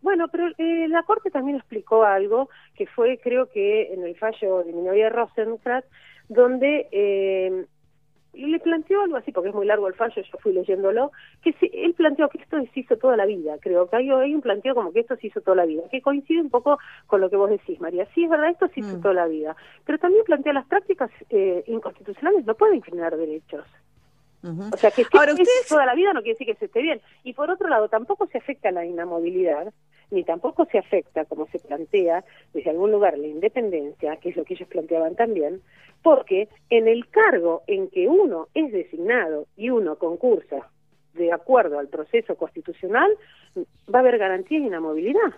Bueno, 0.00 0.28
pero 0.28 0.46
eh, 0.58 0.86
la 0.90 1.02
Corte 1.02 1.28
también 1.32 1.56
explicó 1.56 2.04
algo 2.04 2.48
que 2.76 2.86
fue, 2.86 3.18
creo 3.18 3.50
que 3.50 3.92
en 3.92 4.04
el 4.04 4.16
fallo 4.16 4.62
de 4.62 4.72
minoría 4.72 5.08
Rosenkrantz, 5.08 5.88
donde 6.28 6.86
eh, 6.92 7.66
y 8.36 8.46
le 8.46 8.58
planteó 8.60 9.02
algo 9.02 9.16
así, 9.16 9.32
porque 9.32 9.48
es 9.48 9.54
muy 9.54 9.66
largo 9.66 9.88
el 9.88 9.94
fallo, 9.94 10.22
yo 10.22 10.38
fui 10.38 10.52
leyéndolo, 10.52 11.10
que 11.42 11.54
él 11.72 11.94
planteó 11.94 12.28
que 12.28 12.38
esto 12.38 12.58
se 12.72 12.80
hizo 12.80 12.96
toda 12.96 13.16
la 13.16 13.24
vida, 13.24 13.56
creo 13.60 13.88
que 13.88 13.96
hay, 13.96 14.34
un 14.34 14.42
planteo 14.42 14.74
como 14.74 14.92
que 14.92 15.00
esto 15.00 15.16
se 15.16 15.28
hizo 15.28 15.40
toda 15.40 15.56
la 15.56 15.66
vida, 15.66 15.82
que 15.90 16.02
coincide 16.02 16.40
un 16.40 16.50
poco 16.50 16.78
con 17.06 17.20
lo 17.20 17.30
que 17.30 17.36
vos 17.36 17.50
decís, 17.50 17.80
María. 17.80 18.06
Sí, 18.14 18.24
es 18.24 18.30
verdad, 18.30 18.50
esto 18.50 18.68
se 18.68 18.80
hizo 18.80 18.98
mm. 18.98 19.00
toda 19.00 19.14
la 19.14 19.26
vida, 19.26 19.56
pero 19.84 19.98
también 19.98 20.24
plantea 20.24 20.52
las 20.52 20.66
prácticas 20.66 21.10
eh, 21.30 21.64
inconstitucionales 21.66 22.44
no 22.44 22.54
pueden 22.54 22.82
generar 22.82 23.16
derechos. 23.16 23.64
O 24.72 24.76
sea, 24.76 24.92
que 24.92 25.02
si 25.02 25.16
Ahora, 25.16 25.32
ustedes... 25.32 25.66
toda 25.68 25.84
la 25.86 25.94
vida 25.94 26.12
no 26.12 26.20
quiere 26.22 26.34
decir 26.34 26.46
que 26.46 26.58
se 26.58 26.66
esté 26.66 26.80
bien. 26.80 27.00
Y 27.24 27.32
por 27.32 27.50
otro 27.50 27.68
lado, 27.68 27.88
tampoco 27.88 28.28
se 28.28 28.38
afecta 28.38 28.70
la 28.70 28.84
inamovilidad, 28.84 29.72
ni 30.10 30.24
tampoco 30.24 30.66
se 30.66 30.78
afecta, 30.78 31.24
como 31.24 31.46
se 31.48 31.58
plantea 31.58 32.24
desde 32.52 32.70
algún 32.70 32.92
lugar, 32.92 33.18
la 33.18 33.26
independencia, 33.26 34.16
que 34.16 34.30
es 34.30 34.36
lo 34.36 34.44
que 34.44 34.54
ellos 34.54 34.68
planteaban 34.68 35.16
también, 35.16 35.60
porque 36.02 36.48
en 36.70 36.88
el 36.88 37.08
cargo 37.08 37.62
en 37.66 37.88
que 37.88 38.08
uno 38.08 38.48
es 38.54 38.72
designado 38.72 39.46
y 39.56 39.70
uno 39.70 39.96
concursa 39.96 40.70
de 41.14 41.32
acuerdo 41.32 41.78
al 41.78 41.88
proceso 41.88 42.36
constitucional, 42.36 43.10
va 43.92 43.98
a 43.98 44.02
haber 44.02 44.18
garantía 44.18 44.60
de 44.60 44.66
inamovilidad. 44.66 45.34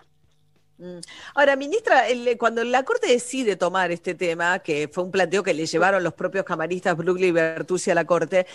Mm. 0.79 0.99
Ahora, 1.35 1.57
ministra, 1.57 2.03
cuando 2.37 2.63
la 2.63 2.83
Corte 2.83 3.07
decide 3.07 3.57
tomar 3.57 3.91
este 3.91 4.15
tema, 4.15 4.59
que 4.59 4.87
fue 4.87 5.03
un 5.03 5.11
planteo 5.11 5.43
que 5.43 5.53
le 5.53 5.65
llevaron 5.65 6.01
los 6.01 6.13
propios 6.13 6.45
camaristas 6.45 6.95
Brugli 6.95 7.27
y 7.27 7.31
Bertuzzi 7.31 7.91
a 7.91 7.95
la 7.95 8.05
Corte, 8.05 8.47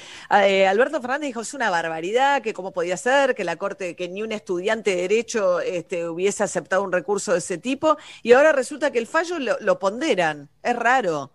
eh, 0.42 0.66
Alberto 0.66 1.02
Fernández 1.02 1.28
dijo, 1.28 1.42
es 1.42 1.52
una 1.52 1.68
barbaridad, 1.68 2.40
que 2.40 2.54
cómo 2.54 2.72
podía 2.72 2.96
ser, 2.96 3.34
que 3.34 3.44
la 3.44 3.56
Corte, 3.56 3.94
que 3.94 4.08
ni 4.08 4.22
un 4.22 4.32
estudiante 4.32 4.96
de 4.96 5.02
Derecho 5.02 5.60
este, 5.60 6.08
hubiese 6.08 6.42
aceptado 6.42 6.82
un 6.82 6.92
recurso 6.92 7.32
de 7.32 7.38
ese 7.38 7.58
tipo, 7.58 7.98
y 8.22 8.32
ahora 8.32 8.52
resulta 8.52 8.90
que 8.90 8.98
el 8.98 9.06
fallo 9.06 9.36
lo, 9.38 9.78
ponderan. 9.78 10.48
Es 10.62 10.76
raro. 10.76 11.30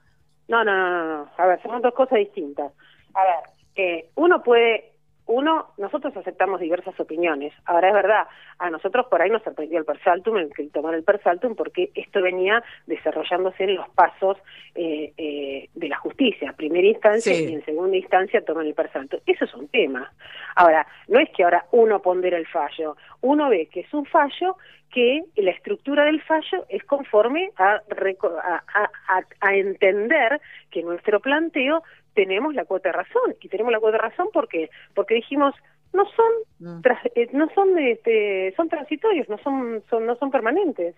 No, 0.48 0.64
no, 0.64 0.76
no, 0.76 1.18
no, 1.18 1.30
A 1.38 1.46
ver, 1.46 1.62
son 1.62 1.84
dos 1.84 1.94
cosas 1.94 2.18
distintas. 2.18 2.72
A 3.14 3.24
ver, 3.24 3.44
eh, 3.76 4.10
uno 4.16 4.42
puede 4.42 4.89
uno, 5.30 5.68
nosotros 5.78 6.18
aceptamos 6.18 6.60
diversas 6.60 7.00
opiniones. 7.00 7.54
Ahora 7.66 7.90
es 7.90 7.94
verdad, 7.94 8.28
a 8.58 8.72
nosotros 8.72 9.06
por 9.12 9.22
ahí 9.22 9.30
nos 9.30 9.44
sorprendió 9.44 9.78
el 9.78 9.86
persaltum, 9.86 10.38
el, 10.38 10.52
el 10.58 10.72
tomar 10.72 10.96
el 10.96 11.04
persaltum, 11.04 11.56
porque 11.56 11.92
esto 11.94 12.20
venía 12.20 12.64
desarrollándose 12.88 13.66
en 13.66 13.76
los 13.76 13.88
pasos 13.90 14.38
eh, 14.74 15.14
eh, 15.18 15.70
de 15.76 15.88
la 15.88 15.98
justicia. 15.98 16.54
Primera 16.54 16.88
instancia 16.88 17.40
y 17.40 17.54
en 17.54 17.64
segunda 17.64 17.96
instancia 17.96 18.44
toman 18.44 18.66
el 18.66 18.74
persaltum. 18.74 19.20
Eso 19.28 19.46
es 19.46 19.54
un 19.54 19.68
tema. 19.68 20.12
Ahora, 20.56 20.88
no 21.08 21.20
es 21.20 21.30
que 21.30 21.44
ahora 21.44 21.64
uno 21.72 22.02
pondera 22.02 22.36
el 22.36 22.48
fallo, 22.48 22.98
uno 23.22 23.50
ve 23.50 23.68
que 23.68 23.82
es 23.82 23.94
un 23.94 24.06
fallo 24.08 24.58
que 24.92 25.22
la 25.36 25.52
estructura 25.52 26.06
del 26.06 26.24
fallo 26.24 26.66
es 26.70 26.84
conforme 26.86 27.52
a, 27.58 27.84
a, 27.88 29.22
a 29.42 29.56
entender 29.56 30.42
que 30.72 30.82
nuestro 30.82 31.20
planteo 31.20 31.84
tenemos 32.14 32.54
la 32.54 32.66
cuota 32.66 32.90
de 32.90 32.94
razón 32.94 33.36
y 33.42 33.48
tenemos 33.50 33.72
la 33.72 33.80
cuota 33.80 33.98
de 33.98 34.10
razón 34.10 34.30
porque 34.34 34.70
porque 34.94 35.16
dijimos 35.16 35.54
no 35.94 36.06
son 36.06 36.32
mm. 36.60 36.82
eh, 37.16 37.30
no 37.34 37.50
son 37.54 37.78
este 37.78 38.54
son 38.56 38.70
transitorios 38.70 39.28
no 39.30 39.38
son, 39.40 39.84
son 39.90 40.06
no 40.06 40.16
son 40.16 40.32
permanentes. 40.32 40.96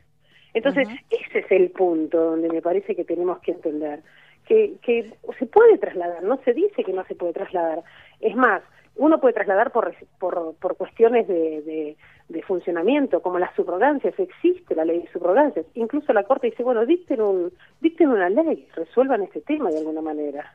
Entonces 0.54 0.88
ese 1.10 1.40
es 1.40 1.52
el 1.52 1.72
punto 1.72 2.18
donde 2.32 2.50
me 2.50 2.62
parece 2.62 2.96
que 2.96 3.06
tenemos 3.06 3.40
que 3.40 3.52
entender 3.52 4.02
que 4.46 4.76
que 4.82 5.14
se 5.40 5.46
puede 5.46 5.78
trasladar 5.78 6.24
no 6.24 6.40
se 6.44 6.54
dice 6.54 6.84
que 6.84 6.94
no 6.94 7.06
se 7.06 7.16
puede 7.16 7.34
trasladar. 7.34 7.84
Es 8.20 8.36
más 8.36 8.62
uno 8.96 9.22
puede 9.22 9.34
trasladar 9.34 9.72
por 9.72 9.94
por, 10.20 10.56
por 10.56 10.76
cuestiones 10.76 11.28
de, 11.28 11.62
de, 11.62 11.98
de 12.28 12.42
funcionamiento 12.44 13.22
como 13.22 13.40
las 13.40 13.56
subrogancias 13.56 14.20
existe 14.20 14.76
la 14.76 14.84
ley 14.84 15.00
de 15.00 15.12
subrogancias. 15.12 15.66
Incluso 15.76 16.12
la 16.12 16.24
corte 16.24 16.48
dice 16.48 16.64
bueno 16.64 16.86
dicten 16.86 17.22
un 17.22 17.54
dicten 17.80 18.10
una 18.10 18.30
ley 18.30 18.68
resuelvan 18.76 19.24
este 19.24 19.40
tema 19.40 19.70
de 19.70 19.78
alguna 19.78 20.02
manera 20.02 20.54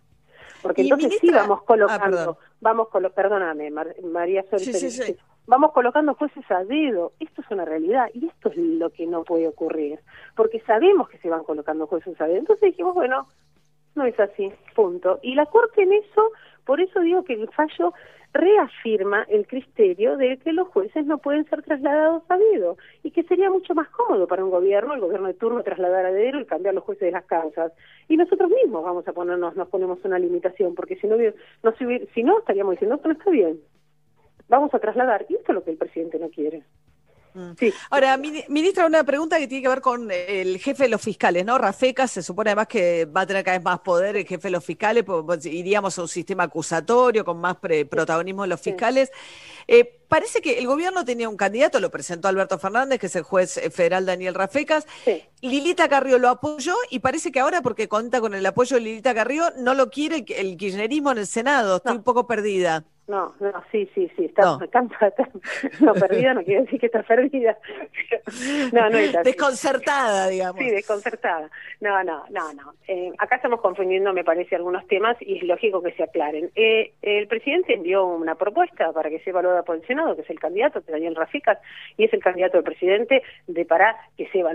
porque 0.66 0.82
entonces 0.82 1.18
sí 1.20 1.30
vamos 1.30 1.60
ah, 1.62 1.64
colocando, 1.66 2.38
vamos 2.60 2.88
colo 2.88 3.10
perdóname 3.10 3.70
María 3.70 4.44
Sol, 4.50 4.60
vamos 5.46 5.72
colocando 5.72 6.14
jueces 6.14 6.44
a 6.50 6.64
dedo, 6.64 7.12
esto 7.20 7.42
es 7.42 7.50
una 7.50 7.64
realidad 7.64 8.08
y 8.14 8.26
esto 8.26 8.50
es 8.50 8.56
lo 8.56 8.90
que 8.90 9.06
no 9.06 9.24
puede 9.24 9.48
ocurrir, 9.48 10.00
porque 10.34 10.60
sabemos 10.60 11.08
que 11.08 11.18
se 11.18 11.28
van 11.28 11.44
colocando 11.44 11.86
jueces 11.86 12.20
a 12.20 12.26
dedo, 12.26 12.38
entonces 12.38 12.70
dijimos, 12.70 12.94
bueno, 12.94 13.28
no 13.94 14.04
es 14.04 14.18
así, 14.20 14.52
punto. 14.74 15.18
Y 15.22 15.34
la 15.34 15.46
Corte 15.46 15.82
en 15.82 15.92
eso, 15.92 16.30
por 16.64 16.80
eso 16.80 17.00
digo 17.00 17.24
que 17.24 17.34
el 17.34 17.48
fallo 17.50 17.94
reafirma 18.36 19.24
el 19.28 19.46
criterio 19.46 20.16
de 20.16 20.38
que 20.38 20.52
los 20.52 20.68
jueces 20.68 21.06
no 21.06 21.18
pueden 21.18 21.48
ser 21.48 21.62
trasladados 21.62 22.22
a 22.28 22.36
dedo 22.36 22.76
y 23.02 23.10
que 23.10 23.22
sería 23.24 23.50
mucho 23.50 23.74
más 23.74 23.88
cómodo 23.88 24.26
para 24.26 24.44
un 24.44 24.50
gobierno, 24.50 24.94
el 24.94 25.00
gobierno 25.00 25.28
de 25.28 25.34
turno, 25.34 25.62
trasladar 25.62 26.06
a 26.06 26.12
dedo 26.12 26.40
y 26.40 26.46
cambiar 26.46 26.74
los 26.74 26.84
jueces 26.84 27.06
de 27.06 27.12
las 27.12 27.24
causas. 27.24 27.72
Y 28.08 28.16
nosotros 28.16 28.50
mismos 28.50 28.84
vamos 28.84 29.06
a 29.08 29.12
ponernos, 29.12 29.56
nos 29.56 29.68
ponemos 29.68 29.98
una 30.04 30.18
limitación, 30.18 30.74
porque 30.74 30.96
si 30.96 31.06
no, 31.06 31.16
no 31.16 31.74
si 32.14 32.22
no 32.22 32.38
estaríamos 32.38 32.72
diciendo 32.72 33.00
que 33.00 33.08
no 33.08 33.14
está 33.14 33.30
bien. 33.30 33.60
Vamos 34.48 34.72
a 34.74 34.78
trasladar, 34.78 35.26
y 35.28 35.34
esto 35.34 35.52
es 35.52 35.54
lo 35.54 35.64
que 35.64 35.72
el 35.72 35.76
presidente 35.76 36.18
no 36.18 36.28
quiere. 36.28 36.62
Mm. 37.36 37.52
Sí. 37.58 37.72
Ahora, 37.90 38.16
ministra, 38.16 38.86
una 38.86 39.04
pregunta 39.04 39.38
que 39.38 39.46
tiene 39.46 39.62
que 39.62 39.68
ver 39.68 39.82
con 39.82 40.10
el 40.10 40.58
jefe 40.58 40.84
de 40.84 40.88
los 40.88 41.02
fiscales, 41.02 41.44
¿no? 41.44 41.58
Rafeca 41.58 42.08
se 42.08 42.22
supone 42.22 42.50
además 42.50 42.66
que 42.66 43.04
va 43.04 43.20
a 43.20 43.26
tener 43.26 43.44
cada 43.44 43.58
vez 43.58 43.64
más 43.64 43.80
poder 43.80 44.16
el 44.16 44.26
jefe 44.26 44.48
de 44.48 44.52
los 44.52 44.64
fiscales, 44.64 45.04
pues, 45.04 45.22
pues, 45.26 45.44
iríamos 45.44 45.98
a 45.98 46.02
un 46.02 46.08
sistema 46.08 46.44
acusatorio 46.44 47.24
con 47.26 47.38
más 47.38 47.56
protagonismo 47.56 48.42
de 48.42 48.48
los 48.48 48.60
fiscales. 48.60 49.12
Eh, 49.68 49.84
parece 50.08 50.40
que 50.40 50.58
el 50.58 50.66
gobierno 50.66 51.04
tenía 51.04 51.28
un 51.28 51.36
candidato, 51.36 51.78
lo 51.78 51.90
presentó 51.90 52.28
Alberto 52.28 52.58
Fernández, 52.58 52.98
que 52.98 53.06
es 53.06 53.16
el 53.16 53.22
juez 53.22 53.60
federal 53.70 54.06
Daniel 54.06 54.34
Rafecas. 54.34 54.86
Lilita 55.48 55.88
Carrió 55.88 56.18
lo 56.18 56.28
apoyó 56.28 56.74
y 56.90 57.00
parece 57.00 57.32
que 57.32 57.40
ahora, 57.40 57.62
porque 57.62 57.88
cuenta 57.88 58.20
con 58.20 58.34
el 58.34 58.44
apoyo 58.44 58.76
de 58.76 58.82
Lilita 58.82 59.14
Carrió, 59.14 59.44
no 59.58 59.74
lo 59.74 59.90
quiere 59.90 60.24
el 60.36 60.56
kirchnerismo 60.56 61.12
en 61.12 61.18
el 61.18 61.26
Senado. 61.26 61.76
Estoy 61.76 61.96
un 61.96 62.02
poco 62.02 62.26
perdida. 62.26 62.84
No, 63.08 63.32
no, 63.38 63.52
sí, 63.70 63.88
sí, 63.94 64.10
sí, 64.16 64.24
está, 64.24 64.42
no. 64.42 64.58
no, 65.80 65.94
perdida 65.94 66.34
no 66.34 66.42
quiere 66.42 66.62
decir 66.62 66.80
que 66.80 66.86
está 66.86 67.04
perdida. 67.04 67.56
no, 68.72 68.90
no 68.90 68.98
es 68.98 69.12
Desconcertada, 69.22 70.26
digamos. 70.28 70.58
Sí, 70.58 70.70
desconcertada. 70.70 71.48
No, 71.80 72.02
no, 72.02 72.24
no, 72.30 72.52
no. 72.54 72.74
Eh, 72.88 73.12
acá 73.18 73.36
estamos 73.36 73.60
confundiendo, 73.60 74.12
me 74.12 74.24
parece, 74.24 74.56
algunos 74.56 74.84
temas 74.88 75.16
y 75.20 75.38
es 75.38 75.44
lógico 75.44 75.82
que 75.82 75.92
se 75.92 76.02
aclaren. 76.02 76.50
Eh, 76.56 76.94
el 77.00 77.28
presidente 77.28 77.74
envió 77.74 78.04
una 78.06 78.34
propuesta 78.34 78.92
para 78.92 79.08
que 79.08 79.20
sea 79.20 79.30
evaluada 79.30 79.62
por 79.62 79.76
el 79.76 79.86
Senado, 79.86 80.16
que 80.16 80.22
es 80.22 80.30
el 80.30 80.40
candidato, 80.40 80.80
Daniel 80.80 81.14
Raficas, 81.14 81.58
y 81.96 82.04
es 82.04 82.12
el 82.12 82.20
candidato 82.20 82.56
del 82.56 82.64
presidente 82.64 83.22
de 83.46 83.64
para 83.64 83.96
que 84.16 84.26
se 84.30 84.40
evalúe 84.40 84.44